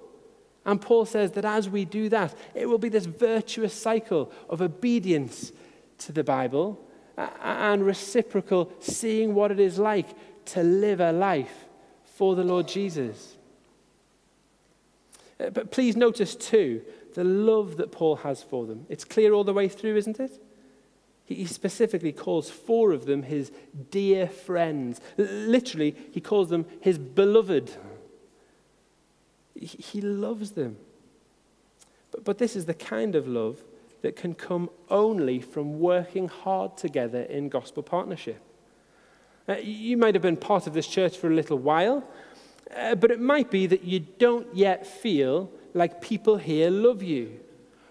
And 0.67 0.83
Paul 0.83 1.07
says 1.07 1.33
that 1.33 1.47
as 1.47 1.71
we 1.71 1.87
do 1.87 2.11
that, 2.11 2.35
it 2.55 2.67
will 2.67 2.79
be 2.79 2.91
this 2.91 3.07
virtuous 3.07 3.73
cycle 3.73 4.31
of 4.51 4.61
obedience 4.61 5.53
to 5.99 6.13
the 6.13 6.25
Bible 6.25 6.86
and 7.17 7.85
reciprocal 7.85 8.73
seeing 8.81 9.35
what 9.35 9.51
it 9.51 9.61
is 9.61 9.79
like 9.79 10.09
to 10.47 10.63
live 10.63 11.01
a 11.01 11.13
life 11.13 11.65
for 12.05 12.35
the 12.35 12.45
Lord 12.45 12.69
Jesus. 12.69 13.37
Uh, 15.39 15.51
but 15.51 15.71
please 15.71 15.97
notice, 15.97 16.35
too, 16.35 16.83
the 17.15 17.25
love 17.25 17.77
that 17.77 17.93
Paul 17.93 18.17
has 18.17 18.43
for 18.43 18.67
them. 18.67 18.87
It's 18.89 19.05
clear 19.05 19.33
all 19.33 19.45
the 19.45 19.53
way 19.53 19.69
through, 19.69 19.97
isn't 19.97 20.21
it? 20.21 20.41
He 21.25 21.45
specifically 21.47 22.13
calls 22.13 22.51
four 22.51 22.93
of 22.93 23.07
them 23.07 23.25
his 23.25 23.51
dear 23.91 24.29
friends. 24.29 25.01
Literally, 25.17 25.97
he 26.13 26.21
calls 26.21 26.51
them 26.51 26.67
his 26.81 26.99
beloved. 26.99 27.73
He 29.55 30.01
loves 30.01 30.53
them. 30.53 30.77
But, 32.13 32.25
but 32.25 32.39
this 32.39 32.55
is 32.55 32.67
the 32.67 32.75
kind 32.75 33.17
of 33.17 33.27
love 33.27 33.63
that 34.03 34.17
can 34.17 34.35
come 34.35 34.71
only 34.89 35.41
from 35.41 35.81
working 35.81 36.29
hard 36.29 36.77
together 36.77 37.23
in 37.23 37.49
gospel 37.49 37.83
partnership. 37.83 38.41
Uh, 39.49 39.57
you 39.57 39.97
might 39.97 40.15
have 40.15 40.23
been 40.23 40.37
part 40.37 40.67
of 40.67 40.75
this 40.75 40.87
church 40.87 41.17
for 41.17 41.29
a 41.29 41.35
little 41.35 41.59
while, 41.59 42.03
uh, 42.77 42.95
but 42.95 43.11
it 43.11 43.21
might 43.21 43.51
be 43.51 43.67
that 43.67 43.85
you 43.85 44.01
don't 44.01 44.47
yet 44.55 44.87
feel 44.87 45.51
like 45.75 46.01
people 46.01 46.37
here 46.37 46.71
love 46.71 47.03
you, 47.03 47.39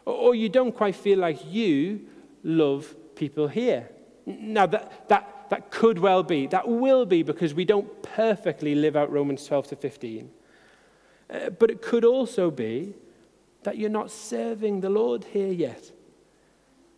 or, 0.06 0.14
or 0.14 0.36
you 0.36 0.50
don't 0.50 0.74
quite 0.74 0.96
feel 0.96 1.20
like 1.20 1.40
you 1.46 2.02
love 2.44 2.94
people 3.16 3.48
here. 3.48 3.90
Now, 4.26 4.66
that, 4.66 5.08
that, 5.08 5.48
that 5.50 5.72
could 5.72 6.00
well 6.00 6.24
be, 6.24 6.48
that 6.48 6.68
will 6.68 7.06
be 7.06 7.24
because 7.24 7.54
we 7.54 7.66
don't 7.66 8.04
perfectly 8.04 8.76
live 8.76 8.96
out 8.96 9.12
Romans 9.12 9.46
12 9.46 9.68
to 9.68 9.76
15. 9.76 10.30
Uh, 11.30 11.50
but 11.52 11.72
it 11.72 11.82
could 11.82 12.06
also 12.06 12.52
be 12.52 12.94
that 13.64 13.78
you're 13.78 13.90
not 13.90 14.12
serving 14.12 14.82
the 14.82 14.90
Lord 14.90 15.24
here 15.26 15.52
yet. 15.52 15.92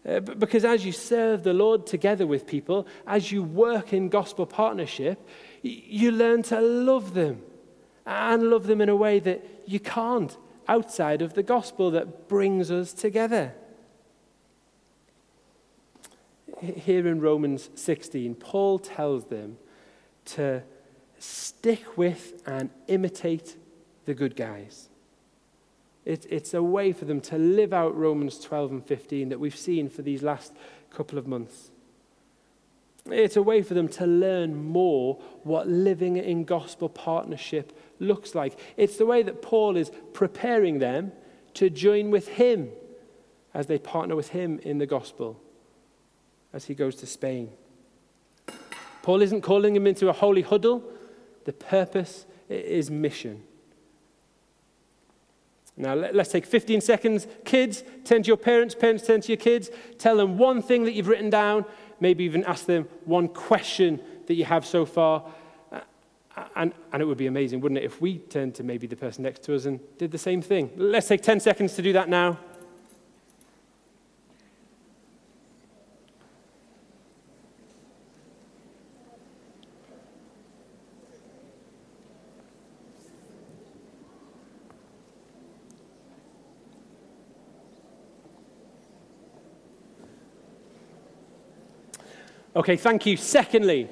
Uh, 0.06 0.20
because 0.20 0.64
as 0.64 0.86
you 0.86 0.92
serve 0.92 1.44
the 1.44 1.54
Lord 1.54 1.86
together 1.86 2.26
with 2.26 2.48
people, 2.48 2.88
as 3.06 3.32
you 3.32 3.44
work 3.44 3.94
in 3.94 4.10
gospel 4.10 4.46
partnership, 4.46 5.28
you 5.62 6.12
learn 6.12 6.44
to 6.44 6.62
love 6.62 7.14
them 7.14 7.42
and 8.06 8.50
love 8.50 8.68
them 8.68 8.80
in 8.80 8.90
a 8.90 8.96
way 8.96 9.20
that 9.20 9.44
you 9.66 9.80
can't 9.80 10.38
outside 10.68 11.22
of 11.22 11.34
the 11.34 11.44
gospel 11.44 11.92
that 11.92 12.28
brings 12.28 12.72
us 12.72 12.94
together. 12.94 13.54
Here 16.62 17.06
in 17.08 17.20
Romans 17.20 17.70
16, 17.76 18.36
Paul 18.36 18.80
tells 18.80 19.26
them 19.26 19.58
to 20.26 20.64
stick 21.20 21.98
with 21.98 22.42
and 22.46 22.70
imitate 22.88 23.58
the 24.06 24.14
good 24.14 24.36
guys. 24.36 24.90
It, 26.08 26.26
it's 26.30 26.54
a 26.54 26.64
way 26.64 26.94
for 26.94 27.04
them 27.04 27.20
to 27.20 27.38
live 27.38 27.74
out 27.74 27.94
Romans 27.94 28.40
12 28.40 28.72
and 28.72 28.86
15 28.86 29.28
that 29.28 29.42
we've 29.42 29.58
seen 29.58 29.90
for 29.90 30.04
these 30.04 30.24
last 30.24 30.54
couple 30.90 31.18
of 31.18 31.28
months. 31.28 31.70
It's 33.08 33.36
a 33.36 33.42
way 33.42 33.62
for 33.62 33.74
them 33.74 33.90
to 33.90 34.08
learn 34.08 34.56
more 34.56 35.16
what 35.44 35.68
living 35.68 36.16
in 36.16 36.46
gospel 36.46 36.88
partnership 36.88 37.78
looks 38.00 38.36
like. 38.36 38.58
It's 38.78 38.96
the 38.96 39.06
way 39.06 39.22
that 39.22 39.42
Paul 39.42 39.76
is 39.76 39.92
preparing 40.14 40.80
them 40.80 41.12
to 41.56 41.70
join 41.70 42.10
with 42.10 42.30
him 42.30 42.70
as 43.54 43.68
they 43.68 43.78
partner 43.78 44.16
with 44.16 44.30
him 44.30 44.60
in 44.60 44.78
the 44.78 44.86
gospel 44.86 45.38
as 46.54 46.64
he 46.64 46.74
goes 46.74 46.96
to 46.98 47.06
Spain. 47.06 47.50
Paul 49.02 49.22
isn't 49.22 49.42
calling 49.42 49.74
them 49.74 49.86
into 49.86 50.08
a 50.08 50.14
holy 50.14 50.42
huddle, 50.42 50.90
the 51.44 51.52
purpose 51.52 52.26
is 52.48 52.90
mission. 52.90 53.44
Now, 55.78 55.94
let's 55.94 56.32
take 56.32 56.46
15 56.46 56.82
seconds. 56.82 57.28
Kids, 57.46 57.84
turn 58.04 58.24
to 58.24 58.28
your 58.28 58.38
parents, 58.38 58.74
parents, 58.74 59.06
turn 59.06 59.22
to 59.22 59.28
your 59.28 59.38
kids. 59.38 59.70
Tell 60.00 60.18
them 60.18 60.38
one 60.40 60.64
thing 60.64 60.86
that 60.86 60.94
you've 60.94 61.08
written 61.08 61.30
down. 61.30 61.66
Maybe 62.00 62.24
even 62.24 62.44
ask 62.46 62.66
them 62.66 62.88
one 63.06 63.28
question 63.28 64.02
that 64.26 64.34
you 64.34 64.46
have 64.46 64.66
so 64.66 64.86
far. 64.88 65.24
Uh, 65.72 65.82
and, 66.56 66.74
and 66.92 67.02
it 67.02 67.06
would 67.06 67.18
be 67.18 67.28
amazing, 67.28 67.62
wouldn't 67.62 67.78
it, 67.78 67.84
if 67.84 68.02
we 68.02 68.18
turned 68.18 68.56
to 68.56 68.64
maybe 68.64 68.88
the 68.88 68.96
person 68.96 69.24
next 69.24 69.44
to 69.44 69.56
us 69.56 69.66
and 69.66 69.80
did 70.00 70.12
the 70.12 70.18
same 70.18 70.42
thing. 70.42 70.72
Let's 70.76 71.08
take 71.08 71.22
10 71.22 71.40
seconds 71.40 71.76
to 71.76 71.84
do 71.84 71.94
that 71.94 72.10
now. 72.10 72.40
Okay, 92.58 92.76
thank 92.76 93.06
you. 93.06 93.18
Secondly, 93.18 93.88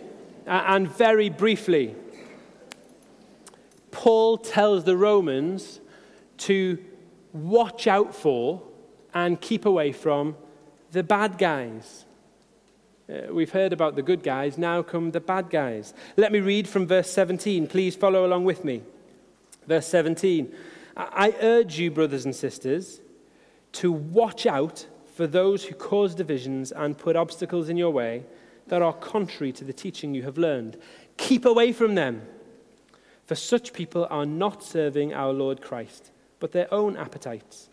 and 0.47 0.89
very 0.89 1.29
briefly, 1.29 1.93
Paul 3.91 4.39
tells 4.39 4.85
the 4.85 4.97
Romans 4.97 5.81
to 6.37 6.83
watch 7.31 7.85
out 7.85 8.15
for 8.15 8.63
and 9.13 9.39
keep 9.39 9.67
away 9.67 9.91
from 9.91 10.35
the 10.93 11.03
bad 11.03 11.37
guys. 11.37 12.05
Uh, 13.07 13.31
we've 13.31 13.51
heard 13.51 13.71
about 13.71 13.95
the 13.95 14.01
good 14.01 14.23
guys, 14.23 14.57
now 14.57 14.81
come 14.81 15.11
the 15.11 15.21
bad 15.21 15.51
guys. 15.51 15.93
Let 16.17 16.31
me 16.31 16.39
read 16.39 16.67
from 16.67 16.87
verse 16.87 17.11
17. 17.11 17.67
Please 17.67 17.95
follow 17.95 18.25
along 18.25 18.45
with 18.45 18.65
me. 18.65 18.81
Verse 19.67 19.85
17 19.85 20.51
I 20.97 21.35
urge 21.39 21.77
you, 21.77 21.91
brothers 21.91 22.25
and 22.25 22.35
sisters, 22.35 22.99
to 23.73 23.91
watch 23.91 24.47
out 24.47 24.87
for 25.13 25.27
those 25.27 25.65
who 25.65 25.75
cause 25.75 26.15
divisions 26.15 26.71
and 26.71 26.97
put 26.97 27.15
obstacles 27.15 27.69
in 27.69 27.77
your 27.77 27.91
way 27.91 28.23
that 28.67 28.81
are 28.81 28.93
contrary 28.93 29.51
to 29.53 29.63
the 29.63 29.73
teaching 29.73 30.13
you 30.13 30.23
have 30.23 30.37
learned. 30.37 30.77
Keep 31.17 31.45
away 31.45 31.71
from 31.71 31.95
them, 31.95 32.23
for 33.25 33.35
such 33.35 33.73
people 33.73 34.07
are 34.09 34.25
not 34.25 34.63
serving 34.63 35.13
our 35.13 35.31
Lord 35.31 35.61
Christ, 35.61 36.11
but 36.39 36.51
their 36.51 36.71
own 36.73 36.97
appetites. 36.97 37.69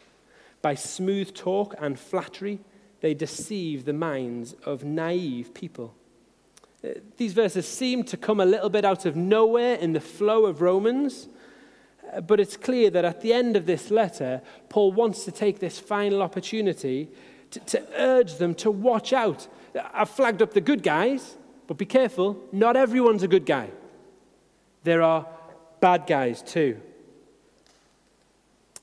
By 0.60 0.74
smooth 0.74 1.34
talk 1.34 1.74
and 1.78 1.98
flattery, 1.98 2.60
they 3.00 3.14
deceive 3.14 3.84
the 3.84 3.92
minds 3.92 4.54
of 4.64 4.84
naive 4.84 5.52
people. 5.54 5.94
Uh, 6.84 6.90
these 7.16 7.32
verses 7.32 7.66
seem 7.66 8.04
to 8.04 8.16
come 8.16 8.40
a 8.40 8.46
little 8.46 8.70
bit 8.70 8.84
out 8.84 9.04
of 9.06 9.16
nowhere 9.16 9.74
in 9.74 9.92
the 9.92 10.00
flow 10.00 10.46
of 10.46 10.60
Romans, 10.60 11.28
uh, 12.12 12.20
but 12.20 12.38
it's 12.38 12.56
clear 12.56 12.90
that 12.90 13.04
at 13.04 13.20
the 13.20 13.32
end 13.32 13.56
of 13.56 13.66
this 13.66 13.90
letter, 13.90 14.40
Paul 14.68 14.92
wants 14.92 15.24
to 15.24 15.32
take 15.32 15.58
this 15.58 15.78
final 15.78 16.22
opportunity 16.22 17.08
to, 17.50 17.60
to 17.60 17.86
urge 17.96 18.36
them 18.36 18.54
to 18.56 18.70
watch 18.70 19.12
out 19.12 19.48
I've 19.92 20.10
flagged 20.10 20.42
up 20.42 20.52
the 20.52 20.60
good 20.60 20.82
guys, 20.82 21.36
but 21.66 21.76
be 21.78 21.86
careful, 21.86 22.38
not 22.52 22.76
everyone's 22.76 23.22
a 23.22 23.28
good 23.28 23.46
guy. 23.46 23.70
There 24.84 25.02
are 25.02 25.26
bad 25.80 26.06
guys 26.06 26.42
too. 26.42 26.80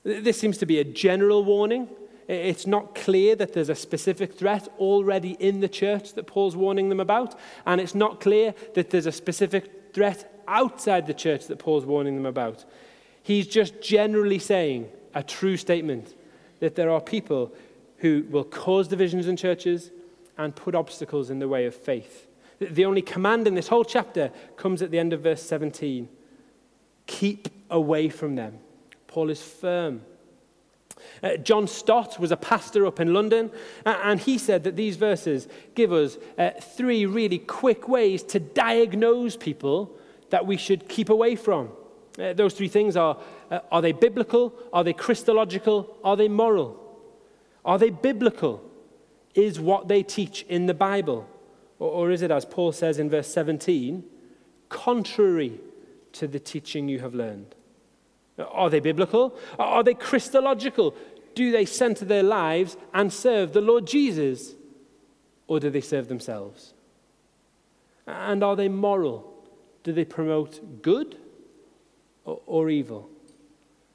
This 0.02 0.38
seems 0.38 0.58
to 0.58 0.66
be 0.66 0.78
a 0.78 0.84
general 0.84 1.44
warning. 1.44 1.88
It's 2.26 2.66
not 2.66 2.94
clear 2.94 3.34
that 3.36 3.52
there's 3.52 3.68
a 3.68 3.74
specific 3.74 4.34
threat 4.34 4.68
already 4.78 5.32
in 5.32 5.60
the 5.60 5.68
church 5.68 6.14
that 6.14 6.26
Paul's 6.26 6.56
warning 6.56 6.88
them 6.88 7.00
about, 7.00 7.38
and 7.66 7.80
it's 7.80 7.94
not 7.94 8.20
clear 8.20 8.54
that 8.74 8.90
there's 8.90 9.06
a 9.06 9.12
specific 9.12 9.92
threat 9.92 10.42
outside 10.46 11.06
the 11.06 11.14
church 11.14 11.46
that 11.48 11.58
Paul's 11.58 11.84
warning 11.84 12.14
them 12.14 12.26
about. 12.26 12.64
He's 13.22 13.46
just 13.46 13.82
generally 13.82 14.38
saying 14.38 14.88
a 15.14 15.22
true 15.22 15.56
statement 15.56 16.14
that 16.60 16.76
there 16.76 16.90
are 16.90 17.00
people 17.00 17.52
who 17.98 18.24
will 18.30 18.44
cause 18.44 18.88
divisions 18.88 19.26
in 19.26 19.36
churches, 19.36 19.90
and 20.40 20.56
put 20.56 20.74
obstacles 20.74 21.30
in 21.30 21.38
the 21.38 21.48
way 21.48 21.66
of 21.66 21.74
faith. 21.74 22.26
The 22.58 22.84
only 22.84 23.02
command 23.02 23.46
in 23.46 23.54
this 23.54 23.68
whole 23.68 23.84
chapter 23.84 24.32
comes 24.56 24.82
at 24.82 24.90
the 24.90 24.98
end 24.98 25.12
of 25.12 25.20
verse 25.20 25.42
17 25.42 26.08
keep 27.06 27.48
away 27.70 28.08
from 28.08 28.36
them. 28.36 28.58
Paul 29.08 29.30
is 29.30 29.42
firm. 29.42 30.02
Uh, 31.22 31.36
John 31.38 31.66
Stott 31.66 32.20
was 32.20 32.30
a 32.30 32.36
pastor 32.36 32.86
up 32.86 33.00
in 33.00 33.12
London, 33.12 33.50
and 33.84 34.20
he 34.20 34.38
said 34.38 34.62
that 34.62 34.76
these 34.76 34.96
verses 34.96 35.48
give 35.74 35.92
us 35.92 36.18
uh, 36.38 36.50
three 36.60 37.06
really 37.06 37.38
quick 37.38 37.88
ways 37.88 38.22
to 38.22 38.38
diagnose 38.38 39.36
people 39.36 39.90
that 40.30 40.46
we 40.46 40.56
should 40.56 40.88
keep 40.88 41.08
away 41.08 41.34
from. 41.34 41.70
Uh, 42.16 42.32
those 42.32 42.54
three 42.54 42.68
things 42.68 42.96
are 42.96 43.18
uh, 43.50 43.58
are 43.72 43.82
they 43.82 43.92
biblical? 43.92 44.54
Are 44.72 44.84
they 44.84 44.92
Christological? 44.92 45.96
Are 46.04 46.16
they 46.16 46.28
moral? 46.28 46.76
Are 47.64 47.78
they 47.78 47.90
biblical? 47.90 48.69
Is 49.34 49.60
what 49.60 49.88
they 49.88 50.02
teach 50.02 50.42
in 50.48 50.66
the 50.66 50.74
Bible? 50.74 51.28
Or, 51.78 51.90
or 51.90 52.10
is 52.10 52.22
it, 52.22 52.30
as 52.30 52.44
Paul 52.44 52.72
says 52.72 52.98
in 52.98 53.10
verse 53.10 53.28
17, 53.28 54.04
contrary 54.68 55.60
to 56.12 56.26
the 56.26 56.40
teaching 56.40 56.88
you 56.88 57.00
have 57.00 57.14
learned? 57.14 57.54
Are 58.38 58.70
they 58.70 58.80
biblical? 58.80 59.36
Are 59.58 59.82
they 59.82 59.94
Christological? 59.94 60.94
Do 61.34 61.52
they 61.52 61.64
center 61.64 62.04
their 62.04 62.22
lives 62.22 62.76
and 62.94 63.12
serve 63.12 63.52
the 63.52 63.60
Lord 63.60 63.86
Jesus? 63.86 64.54
Or 65.46 65.60
do 65.60 65.70
they 65.70 65.80
serve 65.80 66.08
themselves? 66.08 66.74
And 68.06 68.42
are 68.42 68.56
they 68.56 68.68
moral? 68.68 69.32
Do 69.82 69.92
they 69.92 70.04
promote 70.04 70.82
good 70.82 71.16
or, 72.24 72.40
or 72.46 72.70
evil? 72.70 73.08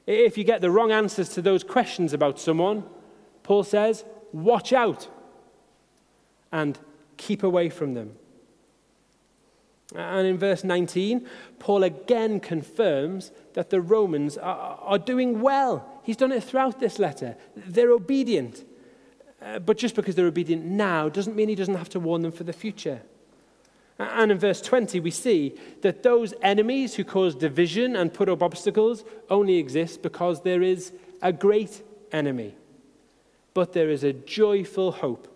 If 0.06 0.38
you 0.38 0.44
get 0.44 0.60
the 0.60 0.70
wrong 0.70 0.92
answers 0.92 1.30
to 1.30 1.42
those 1.42 1.64
questions 1.64 2.12
about 2.12 2.38
someone, 2.38 2.84
Paul 3.42 3.64
says, 3.64 4.04
watch 4.32 4.72
out 4.72 5.08
and 6.52 6.78
keep 7.16 7.42
away 7.42 7.68
from 7.68 7.94
them. 7.94 8.16
And 9.94 10.26
in 10.26 10.36
verse 10.36 10.64
19, 10.64 11.26
Paul 11.58 11.84
again 11.84 12.40
confirms 12.40 13.30
that 13.54 13.70
the 13.70 13.80
Romans 13.80 14.36
are, 14.36 14.78
are 14.82 14.98
doing 14.98 15.40
well. 15.40 16.00
He's 16.02 16.16
done 16.16 16.32
it 16.32 16.42
throughout 16.42 16.80
this 16.80 16.98
letter. 16.98 17.36
They're 17.54 17.92
obedient. 17.92 18.64
Uh, 19.40 19.60
but 19.60 19.78
just 19.78 19.94
because 19.94 20.14
they're 20.14 20.26
obedient 20.26 20.64
now 20.64 21.08
doesn't 21.08 21.36
mean 21.36 21.48
he 21.48 21.54
doesn't 21.54 21.76
have 21.76 21.88
to 21.90 22.00
warn 22.00 22.22
them 22.22 22.32
for 22.32 22.42
the 22.42 22.52
future. 22.52 23.02
And 23.98 24.32
in 24.32 24.38
verse 24.38 24.60
20, 24.60 25.00
we 25.00 25.10
see 25.10 25.54
that 25.82 26.02
those 26.02 26.34
enemies 26.42 26.94
who 26.94 27.04
cause 27.04 27.34
division 27.34 27.96
and 27.96 28.12
put 28.12 28.28
up 28.28 28.42
obstacles 28.42 29.04
only 29.30 29.56
exist 29.56 30.02
because 30.02 30.42
there 30.42 30.62
is 30.62 30.92
a 31.22 31.32
great 31.32 31.82
enemy. 32.12 32.56
But 33.54 33.72
there 33.72 33.88
is 33.88 34.04
a 34.04 34.12
joyful 34.12 34.92
hope 34.92 35.35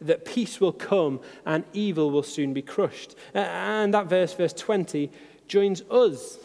that 0.00 0.24
peace 0.24 0.60
will 0.60 0.72
come 0.72 1.20
and 1.44 1.64
evil 1.72 2.10
will 2.10 2.22
soon 2.22 2.52
be 2.52 2.62
crushed. 2.62 3.14
And 3.34 3.92
that 3.94 4.06
verse, 4.06 4.32
verse 4.34 4.52
20, 4.52 5.10
joins 5.46 5.82
us 5.90 6.38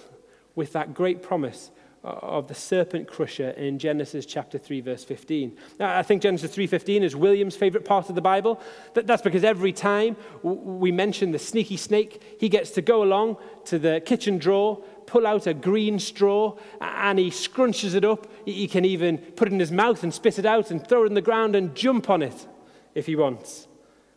with 0.56 0.74
that 0.74 0.94
great 0.94 1.22
promise 1.22 1.72
of 2.04 2.50
the 2.50 2.54
serpent 2.54 3.08
crusher 3.08 3.52
in 3.52 3.80
Genesis 3.80 4.26
chapter 4.26 4.58
3 4.58 4.82
verse 4.82 5.06
15. 5.06 5.58
Now, 5.80 5.98
I 5.98 6.04
think 6.04 6.22
Genesis 6.22 6.54
3:15 6.54 7.02
is 7.02 7.16
William's 7.16 7.56
favorite 7.56 7.86
part 7.86 8.10
of 8.10 8.16
the 8.16 8.22
Bible. 8.22 8.60
That's 8.94 9.22
because 9.22 9.44
every 9.44 9.72
time 9.72 10.18
we 10.44 10.92
mention 10.92 11.32
the 11.32 11.40
sneaky 11.40 11.78
snake, 11.78 12.22
he 12.40 12.50
gets 12.50 12.72
to 12.72 12.82
go 12.82 13.04
along 13.04 13.38
to 13.66 13.80
the 13.80 14.02
kitchen 14.06 14.38
drawer, 14.38 14.84
pull 15.06 15.26
out 15.26 15.48
a 15.48 15.54
green 15.54 15.98
straw, 15.98 16.58
and 16.82 17.20
he 17.20 17.30
scrunches 17.30 17.96
it 17.96 18.04
up. 18.04 18.28
He 18.46 18.68
can 18.68 18.84
even 18.84 19.18
put 19.18 19.48
it 19.48 19.54
in 19.54 19.60
his 19.62 19.72
mouth 19.72 20.04
and 20.04 20.14
spit 20.14 20.38
it 20.38 20.46
out 20.46 20.72
and 20.72 20.86
throw 20.86 21.04
it 21.04 21.08
in 21.08 21.14
the 21.14 21.22
ground 21.22 21.56
and 21.56 21.74
jump 21.74 22.10
on 22.10 22.22
it 22.22 22.48
if 22.96 23.06
he 23.06 23.16
wants. 23.16 23.68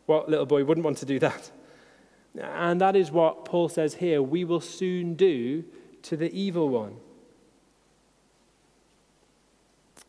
What 0.07 0.29
little 0.29 0.47
boy 0.47 0.65
wouldn't 0.65 0.85
want 0.85 0.99
to 0.99 1.07
do 1.07 1.19
that? 1.19 1.51
And 2.39 2.81
that 2.81 2.97
is 2.97 3.11
what 3.11 3.45
Paul 3.45 3.69
says 3.69 3.95
here 3.95 4.23
we 4.23 4.45
will 4.45 4.61
soon 4.61 5.15
do 5.15 5.65
to 6.03 6.17
the 6.17 6.33
evil 6.33 6.69
one. 6.69 6.97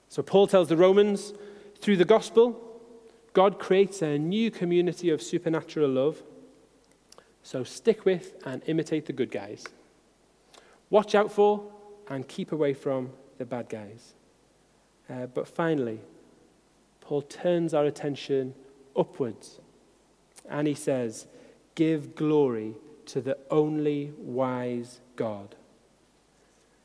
So 0.10 0.22
Paul 0.22 0.48
tells 0.48 0.68
the 0.68 0.78
Romans 0.78 1.34
through 1.80 1.98
the 1.98 2.06
gospel, 2.06 2.60
God 3.34 3.60
creates 3.60 4.02
a 4.02 4.18
new 4.18 4.50
community 4.50 5.10
of 5.10 5.22
supernatural 5.22 5.90
love. 5.90 6.24
So 7.44 7.64
stick 7.64 8.04
with 8.04 8.34
and 8.46 8.62
imitate 8.66 9.06
the 9.06 9.14
good 9.14 9.32
guys. 9.32 9.64
Watch 10.90 11.16
out 11.16 11.32
for 11.32 11.72
and 12.10 12.28
keep 12.28 12.52
away 12.52 12.74
from 12.74 13.12
the 13.38 13.46
bad 13.46 13.70
guys. 13.70 14.14
Uh, 15.10 15.28
but 15.28 15.48
finally, 15.48 16.00
Paul 17.08 17.22
turns 17.22 17.74
our 17.74 17.86
attention 17.86 18.54
upwards 18.94 19.62
and 20.50 20.68
he 20.68 20.74
says, 20.74 21.26
Give 21.74 22.16
glory 22.16 22.74
to 23.06 23.22
the 23.22 23.38
only 23.50 24.12
wise 24.18 25.00
God. 25.16 25.56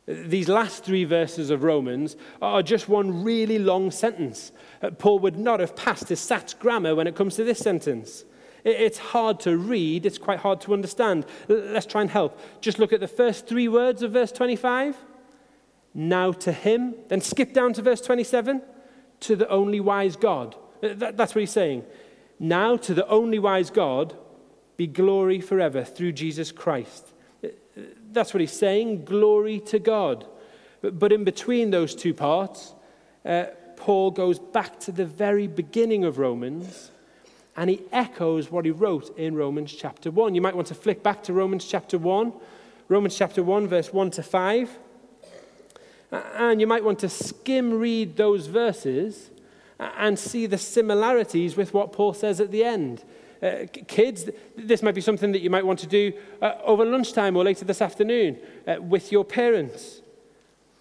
These 0.07 0.49
last 0.49 0.85
three 0.85 1.03
verses 1.03 1.51
of 1.51 1.65
Romans 1.65 2.15
are 2.41 2.63
just 2.63 2.89
one 2.89 3.25
really 3.25 3.59
long 3.59 3.91
sentence. 3.91 4.53
Uh, 4.81 4.91
Paul 4.91 5.19
would 5.19 5.41
not 5.41 5.59
have 5.59 5.75
passed 5.75 6.09
his 6.09 6.21
SATs 6.21 6.57
grammar 6.57 6.95
when 6.95 7.09
it 7.09 7.17
comes 7.17 7.35
to 7.35 7.43
this 7.43 7.59
sentence. 7.59 8.25
It's 8.63 8.99
hard 8.99 9.41
to 9.41 9.57
read, 9.57 10.07
it's 10.07 10.19
quite 10.19 10.39
hard 10.39 10.61
to 10.61 10.73
understand. 10.73 11.27
Let's 11.49 11.87
try 11.87 12.01
and 12.01 12.11
help. 12.11 12.39
Just 12.61 12.79
look 12.79 12.93
at 12.93 13.01
the 13.01 13.09
first 13.09 13.49
three 13.49 13.67
words 13.67 14.05
of 14.05 14.13
verse 14.13 14.31
25. 14.31 14.97
Now 15.95 16.31
to 16.31 16.53
him. 16.53 16.95
Then 17.09 17.21
skip 17.21 17.53
down 17.53 17.73
to 17.73 17.83
verse 17.83 18.01
27. 18.01 18.63
To 19.23 19.37
the 19.37 19.49
only 19.49 19.81
wise 19.81 20.17
God. 20.17 20.55
Uh, 20.83 20.95
that's 21.13 21.35
what 21.35 21.41
he's 21.41 21.51
saying. 21.51 21.85
Now 22.39 22.77
to 22.77 22.95
the 22.95 23.07
only 23.09 23.39
wise 23.39 23.71
God 23.71 24.17
be 24.77 24.87
glory 24.87 25.41
forever 25.41 25.85
through 25.85 26.13
Jesus 26.13 26.51
Christ 26.51 27.13
that's 28.13 28.35
what 28.35 28.41
he's 28.41 28.53
saying 28.53 29.05
glory 29.05 29.61
to 29.61 29.79
God. 29.79 30.27
But, 30.81 30.99
but 30.99 31.13
in 31.13 31.25
between 31.25 31.71
those 31.71 31.95
two 31.95 32.15
parts, 32.15 32.75
uh, 33.25 33.47
Paul 33.77 34.11
goes 34.11 34.39
back 34.39 34.79
to 34.81 34.93
the 34.93 35.07
very 35.07 35.47
beginning 35.47 36.05
of 36.05 36.19
Romans 36.19 36.91
and 37.57 37.69
he 37.69 37.83
echoes 37.93 38.51
what 38.51 38.65
he 38.65 38.71
wrote 38.71 39.17
in 39.19 39.35
Romans 39.35 39.73
chapter 39.73 40.11
1. 40.11 40.35
You 40.35 40.41
might 40.41 40.57
want 40.57 40.69
to 40.69 40.75
flick 40.75 41.03
back 41.03 41.23
to 41.25 41.33
Romans 41.33 41.65
chapter 41.65 41.99
1, 41.99 42.33
Romans 42.89 43.17
chapter 43.17 43.43
1, 43.43 43.69
verse 43.69 43.93
1 43.93 44.11
to 44.13 44.23
5. 44.23 44.79
And 46.13 46.61
you 46.61 46.67
might 46.67 46.85
want 46.85 46.99
to 47.01 47.09
skim 47.09 47.73
read 47.79 48.17
those 48.17 48.47
verses 48.47 49.31
and 49.79 50.19
see 50.19 50.47
the 50.47 50.59
similarities 50.59 51.57
with 51.57 51.73
what 51.73 51.93
Paul 51.93 52.13
says 52.13 52.41
at 52.41 52.51
the 52.51 52.65
end. 52.65 53.03
Uh, 53.43 53.67
kids, 53.89 54.31
this 54.57 54.83
might 54.83 54.95
be 54.95 55.01
something 55.01 55.33
that 55.33 55.41
you 55.41 55.51
might 55.51 55.67
want 55.67 55.79
to 55.81 55.87
do 55.87 56.13
uh, 56.41 56.55
over 56.63 56.85
lunchtime 56.85 57.37
or 57.37 57.43
later 57.43 57.65
this 57.65 57.83
afternoon 57.83 58.39
uh, 58.69 58.77
with 58.81 59.11
your 59.11 59.25
parents. 59.25 60.03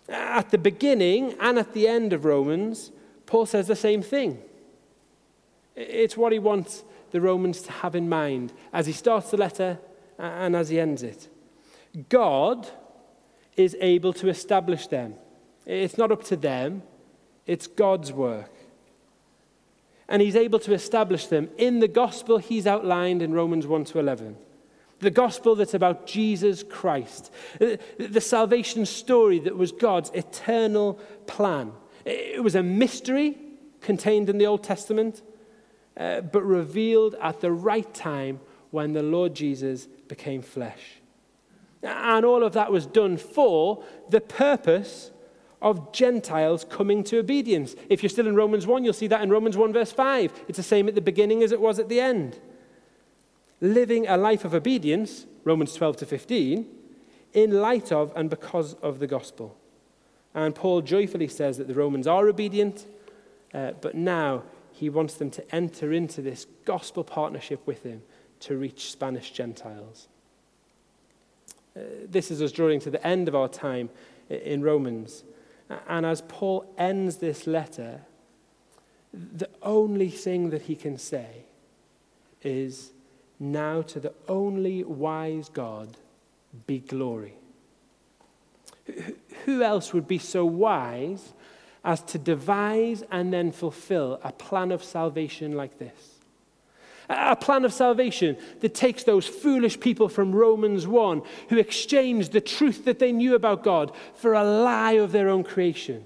At 0.08 0.52
the 0.52 0.58
beginning 0.58 1.36
and 1.39 1.58
at 1.58 1.74
the 1.74 1.88
end 1.88 2.13
of 2.13 2.26
Romans, 2.26 2.91
Paul 3.26 3.46
says 3.46 3.67
the 3.67 3.76
same 3.76 4.04
thing. 4.04 4.39
It's 5.76 6.17
what 6.17 6.34
he 6.34 6.39
wants 6.39 6.84
the 7.12 7.22
Romans 7.22 7.62
to 7.63 7.72
have 7.72 7.96
in 7.96 8.10
mind 8.10 8.54
as 8.74 8.86
he 8.86 8.94
starts 8.94 9.32
the 9.32 9.38
letter 9.38 9.80
and 10.20 10.56
as 10.56 10.70
he 10.70 10.80
ends 10.80 11.02
it. 11.02 11.30
God 12.10 12.67
is 13.57 13.75
able 13.79 14.13
to 14.13 14.29
establish 14.29 14.87
them. 14.87 15.15
It's 15.65 15.97
not 15.97 16.11
up 16.11 16.23
to 16.25 16.35
them, 16.35 16.83
it's 17.45 17.67
God's 17.67 18.11
work 18.11 18.51
and 20.11 20.21
he's 20.21 20.35
able 20.35 20.59
to 20.59 20.73
establish 20.73 21.27
them 21.27 21.49
in 21.57 21.79
the 21.79 21.87
gospel 21.87 22.37
he's 22.37 22.67
outlined 22.67 23.21
in 23.21 23.33
Romans 23.33 23.65
1 23.65 23.85
to 23.85 23.99
11. 23.99 24.35
The 24.99 25.09
gospel 25.09 25.55
that's 25.55 25.73
about 25.73 26.05
Jesus 26.05 26.63
Christ, 26.63 27.31
the 27.59 28.21
salvation 28.21 28.85
story 28.85 29.39
that 29.39 29.55
was 29.55 29.71
God's 29.71 30.11
eternal 30.13 30.95
plan. 31.27 31.71
It 32.03 32.43
was 32.43 32.55
a 32.55 32.61
mystery 32.61 33.37
contained 33.79 34.29
in 34.29 34.37
the 34.37 34.45
Old 34.45 34.65
Testament, 34.65 35.21
uh, 35.95 36.19
but 36.19 36.43
revealed 36.43 37.15
at 37.21 37.39
the 37.39 37.51
right 37.51 37.91
time 37.93 38.41
when 38.69 38.91
the 38.91 39.01
Lord 39.01 39.33
Jesus 39.33 39.85
became 40.09 40.41
flesh. 40.41 41.00
And 41.84 42.26
all 42.26 42.44
of 42.44 42.54
that 42.54 42.72
was 42.72 42.86
done 42.86 43.17
for 43.17 43.84
the 44.10 44.22
purpose 44.22 45.12
of 45.62 45.91
Gentiles 45.91 46.65
coming 46.70 47.04
to 47.06 47.20
obedience. 47.20 47.76
If 47.89 48.02
you're 48.02 48.10
still 48.10 48.28
in 48.28 48.36
Romans 48.36 48.65
1, 48.65 48.84
you'll 48.84 48.94
see 48.94 49.08
that 49.08 49.22
in 49.22 49.30
Romans 49.30 49.58
1, 49.58 49.74
verse 49.74 49.91
5. 49.91 50.34
It's 50.48 50.58
the 50.58 50.63
same 50.63 50.88
at 50.88 50.96
the 50.96 51.02
beginning 51.02 51.44
as 51.44 51.52
it 51.52 51.62
was 51.62 51.80
at 51.80 51.89
the 51.89 52.00
end. 52.00 52.39
Living 53.60 54.08
a 54.08 54.17
life 54.17 54.44
of 54.44 54.56
obedience, 54.56 55.28
Romans 55.44 55.74
12 55.76 55.98
to 55.98 56.06
15, 56.06 56.65
in 57.34 57.52
light 57.52 57.91
of 57.91 58.12
and 58.15 58.30
because 58.30 58.74
of 58.76 59.00
the 59.00 59.08
gospel. 59.08 59.56
And 60.34 60.56
Paul 60.56 60.82
joyfully 60.82 61.28
says 61.28 61.58
that 61.58 61.67
the 61.67 61.74
Romans 61.74 62.08
are 62.08 62.28
obedient, 62.28 62.88
uh, 63.54 63.72
but 63.82 63.96
now 63.96 64.44
he 64.72 64.89
wants 64.89 65.15
them 65.15 65.30
to 65.32 65.56
enter 65.56 65.91
into 65.94 66.22
this 66.22 66.48
gospel 66.65 67.04
partnership 67.04 67.65
with 67.67 67.84
him 67.84 68.02
to 68.41 68.58
reach 68.58 68.91
Spanish 68.91 69.32
Gentiles. 69.32 70.08
Uh, 71.75 71.81
this 72.10 72.31
is 72.31 72.41
us 72.41 72.51
drawing 72.51 72.79
to 72.81 72.89
the 72.89 73.05
end 73.05 73.27
of 73.27 73.36
our 73.36 73.47
time 73.47 73.89
in 74.29 74.62
Romans. 74.62 75.23
And 75.88 76.05
as 76.05 76.21
Paul 76.27 76.65
ends 76.77 77.17
this 77.17 77.47
letter, 77.47 78.01
the 79.13 79.49
only 79.62 80.10
thing 80.10 80.49
that 80.49 80.63
he 80.63 80.75
can 80.75 80.97
say 80.97 81.45
is, 82.41 82.91
Now 83.39 83.81
to 83.84 83.99
the 83.99 84.13
only 84.27 84.84
wise 84.84 85.49
God 85.49 85.97
be 86.67 86.79
glory. 86.79 87.36
Who 89.45 89.63
else 89.63 89.93
would 89.93 90.07
be 90.07 90.17
so 90.17 90.45
wise 90.45 91.34
as 91.84 92.01
to 92.03 92.17
devise 92.17 93.03
and 93.12 93.34
then 93.34 93.51
fulfill 93.51 94.19
a 94.23 94.31
plan 94.31 94.71
of 94.71 94.84
salvation 94.84 95.53
like 95.53 95.79
this? 95.79 96.11
A 97.13 97.36
plan 97.36 97.65
of 97.65 97.74
salvation 97.74 98.38
that 98.62 98.74
takes 98.74 99.04
those 99.04 99.28
foolish 99.28 99.80
people 99.80 100.08
from 100.08 100.34
Romans 100.34 100.88
1 100.88 101.21
who 101.50 101.58
exchanged 101.58 102.32
the 102.32 102.39
truth 102.39 102.86
that 102.86 103.00
they 103.00 103.12
knew 103.12 103.36
about 103.36 103.63
God 103.63 103.91
for 104.15 104.34
a 104.34 104.43
lie 104.43 104.93
of 104.93 105.12
their 105.12 105.28
own 105.28 105.43
creation, 105.43 106.06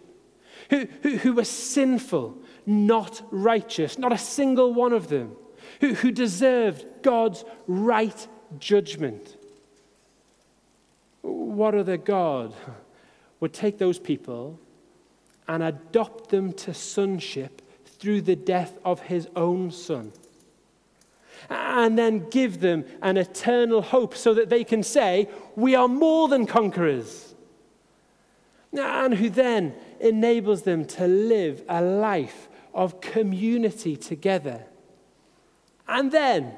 who, 0.72 0.88
who, 1.04 1.18
who 1.18 1.34
were 1.34 1.46
sinful, 1.46 2.38
not 2.65 3.22
righteous, 3.30 4.00
not 4.00 4.12
a 4.12 4.18
single 4.18 4.74
one 4.74 4.94
of 4.94 5.10
them, 5.10 5.36
who, 5.80 5.94
who 5.94 6.12
deserved 6.12 6.86
God's 7.04 7.46
right 7.68 8.28
judgment. 8.58 9.38
What 11.22 11.76
other 11.76 11.98
God 11.98 12.54
would 13.39 13.54
take 13.54 13.78
those 13.78 14.00
people 14.00 14.60
and 15.48 15.62
adopt 15.62 16.30
them 16.30 16.52
to 16.54 16.74
sonship 16.74 17.62
through 17.86 18.22
the 18.22 18.36
death 18.36 18.78
of 18.84 19.02
his 19.02 19.28
own 19.36 19.70
son? 19.70 20.12
And 21.49 21.97
then 21.97 22.29
give 22.29 22.60
them 22.60 22.86
an 23.01 23.17
eternal 23.17 23.81
hope 23.81 24.15
so 24.15 24.34
that 24.34 24.49
they 24.49 24.63
can 24.63 24.84
say, 24.84 25.29
We 25.55 25.75
are 25.75 25.88
more 25.88 26.27
than 26.27 26.45
conquerors. 26.45 27.36
And 28.73 29.13
who 29.13 29.29
then 29.29 29.73
enables 29.99 30.63
them 30.63 30.86
to 30.86 31.08
live 31.08 31.63
a 31.69 31.81
life 31.81 32.49
of 32.73 32.99
community 32.99 33.95
together. 33.95 34.65
And 35.88 36.12
then 36.12 36.53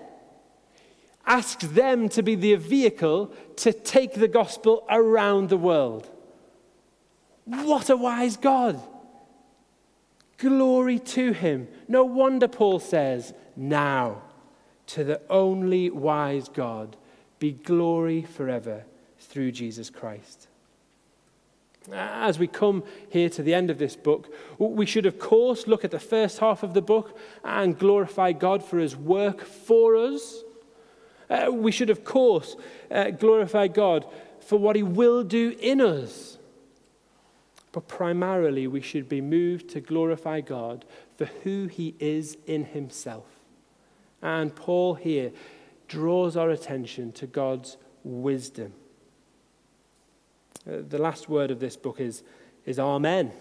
asks 1.25 1.67
them 1.67 2.09
to 2.09 2.23
be 2.23 2.35
the 2.35 2.55
vehicle 2.55 3.31
to 3.57 3.73
take 3.73 4.13
the 4.13 4.27
gospel 4.27 4.85
around 4.89 5.49
the 5.49 5.57
world. 5.57 6.09
What 7.45 7.89
a 7.89 7.97
wise 7.97 8.37
God! 8.37 8.81
Glory 10.37 10.99
to 10.99 11.33
him. 11.33 11.67
No 11.87 12.03
wonder 12.03 12.47
Paul 12.47 12.79
says, 12.79 13.33
now 13.55 14.21
to 14.87 15.03
the 15.03 15.21
only 15.29 15.89
wise 15.89 16.49
God 16.49 16.95
be 17.39 17.51
glory 17.51 18.23
forever 18.23 18.83
through 19.19 19.51
Jesus 19.51 19.89
Christ. 19.89 20.47
As 21.93 22.37
we 22.37 22.47
come 22.47 22.83
here 23.09 23.29
to 23.29 23.41
the 23.41 23.53
end 23.53 23.69
of 23.69 23.77
this 23.77 23.95
book, 23.95 24.33
we 24.57 24.85
should, 24.85 25.05
of 25.05 25.19
course, 25.19 25.67
look 25.67 25.85
at 25.85 25.91
the 25.91 25.99
first 25.99 26.39
half 26.39 26.63
of 26.63 26.73
the 26.73 26.81
book 26.81 27.17
and 27.43 27.77
glorify 27.77 28.33
God 28.33 28.63
for 28.63 28.77
his 28.77 28.95
work 28.95 29.41
for 29.41 29.95
us. 29.95 30.43
Uh, 31.29 31.51
we 31.51 31.71
should, 31.71 31.89
of 31.89 32.03
course, 32.03 32.55
uh, 32.91 33.11
glorify 33.11 33.67
God 33.67 34.05
for 34.41 34.57
what 34.57 34.75
he 34.75 34.83
will 34.83 35.23
do 35.23 35.55
in 35.61 35.79
us. 35.79 36.37
But 37.71 37.87
primarily, 37.87 38.67
we 38.67 38.81
should 38.81 39.07
be 39.07 39.21
moved 39.21 39.69
to 39.69 39.79
glorify 39.79 40.41
God 40.41 40.83
for 41.15 41.25
who 41.43 41.67
he 41.67 41.95
is 41.99 42.37
in 42.45 42.65
himself. 42.65 43.36
And 44.27 44.53
Paul 44.53 44.95
here 44.95 45.31
draws 45.87 46.35
our 46.35 46.49
attention 46.49 47.13
to 47.13 47.25
God's 47.25 47.77
wisdom. 48.03 48.73
Uh, 50.69 50.79
the 50.85 50.97
last 50.97 51.29
word 51.29 51.49
of 51.49 51.61
this 51.61 51.77
book 51.77 52.01
is, 52.01 52.23
is 52.65 52.77
Amen. 52.77 53.31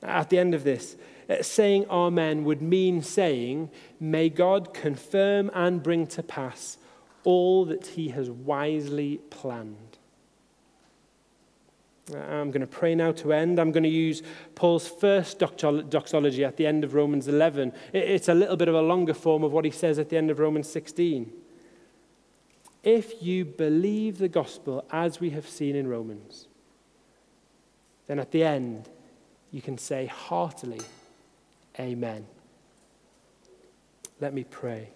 At 0.00 0.30
the 0.30 0.38
end 0.38 0.54
of 0.54 0.62
this, 0.62 0.96
uh, 1.28 1.42
saying 1.42 1.86
Amen 1.90 2.44
would 2.44 2.62
mean 2.62 3.02
saying, 3.02 3.70
May 3.98 4.28
God 4.28 4.72
confirm 4.72 5.50
and 5.52 5.82
bring 5.82 6.06
to 6.06 6.22
pass 6.22 6.78
all 7.24 7.64
that 7.64 7.84
he 7.88 8.10
has 8.10 8.30
wisely 8.30 9.18
planned. 9.28 9.87
I'm 12.14 12.50
going 12.50 12.62
to 12.62 12.66
pray 12.66 12.94
now 12.94 13.12
to 13.12 13.32
end. 13.32 13.58
I'm 13.58 13.70
going 13.70 13.82
to 13.82 13.88
use 13.88 14.22
Paul's 14.54 14.88
first 14.88 15.38
doxology 15.38 16.44
at 16.44 16.56
the 16.56 16.66
end 16.66 16.84
of 16.84 16.94
Romans 16.94 17.28
11. 17.28 17.72
It's 17.92 18.28
a 18.28 18.34
little 18.34 18.56
bit 18.56 18.68
of 18.68 18.74
a 18.74 18.82
longer 18.82 19.14
form 19.14 19.44
of 19.44 19.52
what 19.52 19.64
he 19.64 19.70
says 19.70 19.98
at 19.98 20.08
the 20.08 20.16
end 20.16 20.30
of 20.30 20.38
Romans 20.38 20.68
16 20.70 21.32
if 22.82 23.22
you 23.22 23.44
believe 23.44 24.18
the 24.18 24.28
gospel 24.28 24.84
as 24.90 25.20
we 25.20 25.30
have 25.30 25.46
seen 25.46 25.76
in 25.76 25.86
Romans, 25.86 26.46
then 28.06 28.18
at 28.18 28.30
the 28.30 28.44
end, 28.44 28.88
you 29.50 29.60
can 29.60 29.76
say 29.76 30.06
heartily, 30.06 30.80
Amen. 31.78 32.26
Let 34.20 34.34
me 34.34 34.42
pray. 34.42 34.88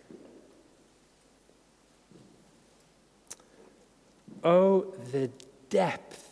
Oh, 4.42 4.92
the 5.12 5.30
depth 5.70 6.31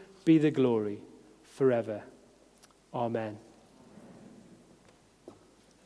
be 0.25 0.37
the 0.37 0.51
glory 0.51 0.99
forever. 1.43 2.03
Amen. 2.93 3.37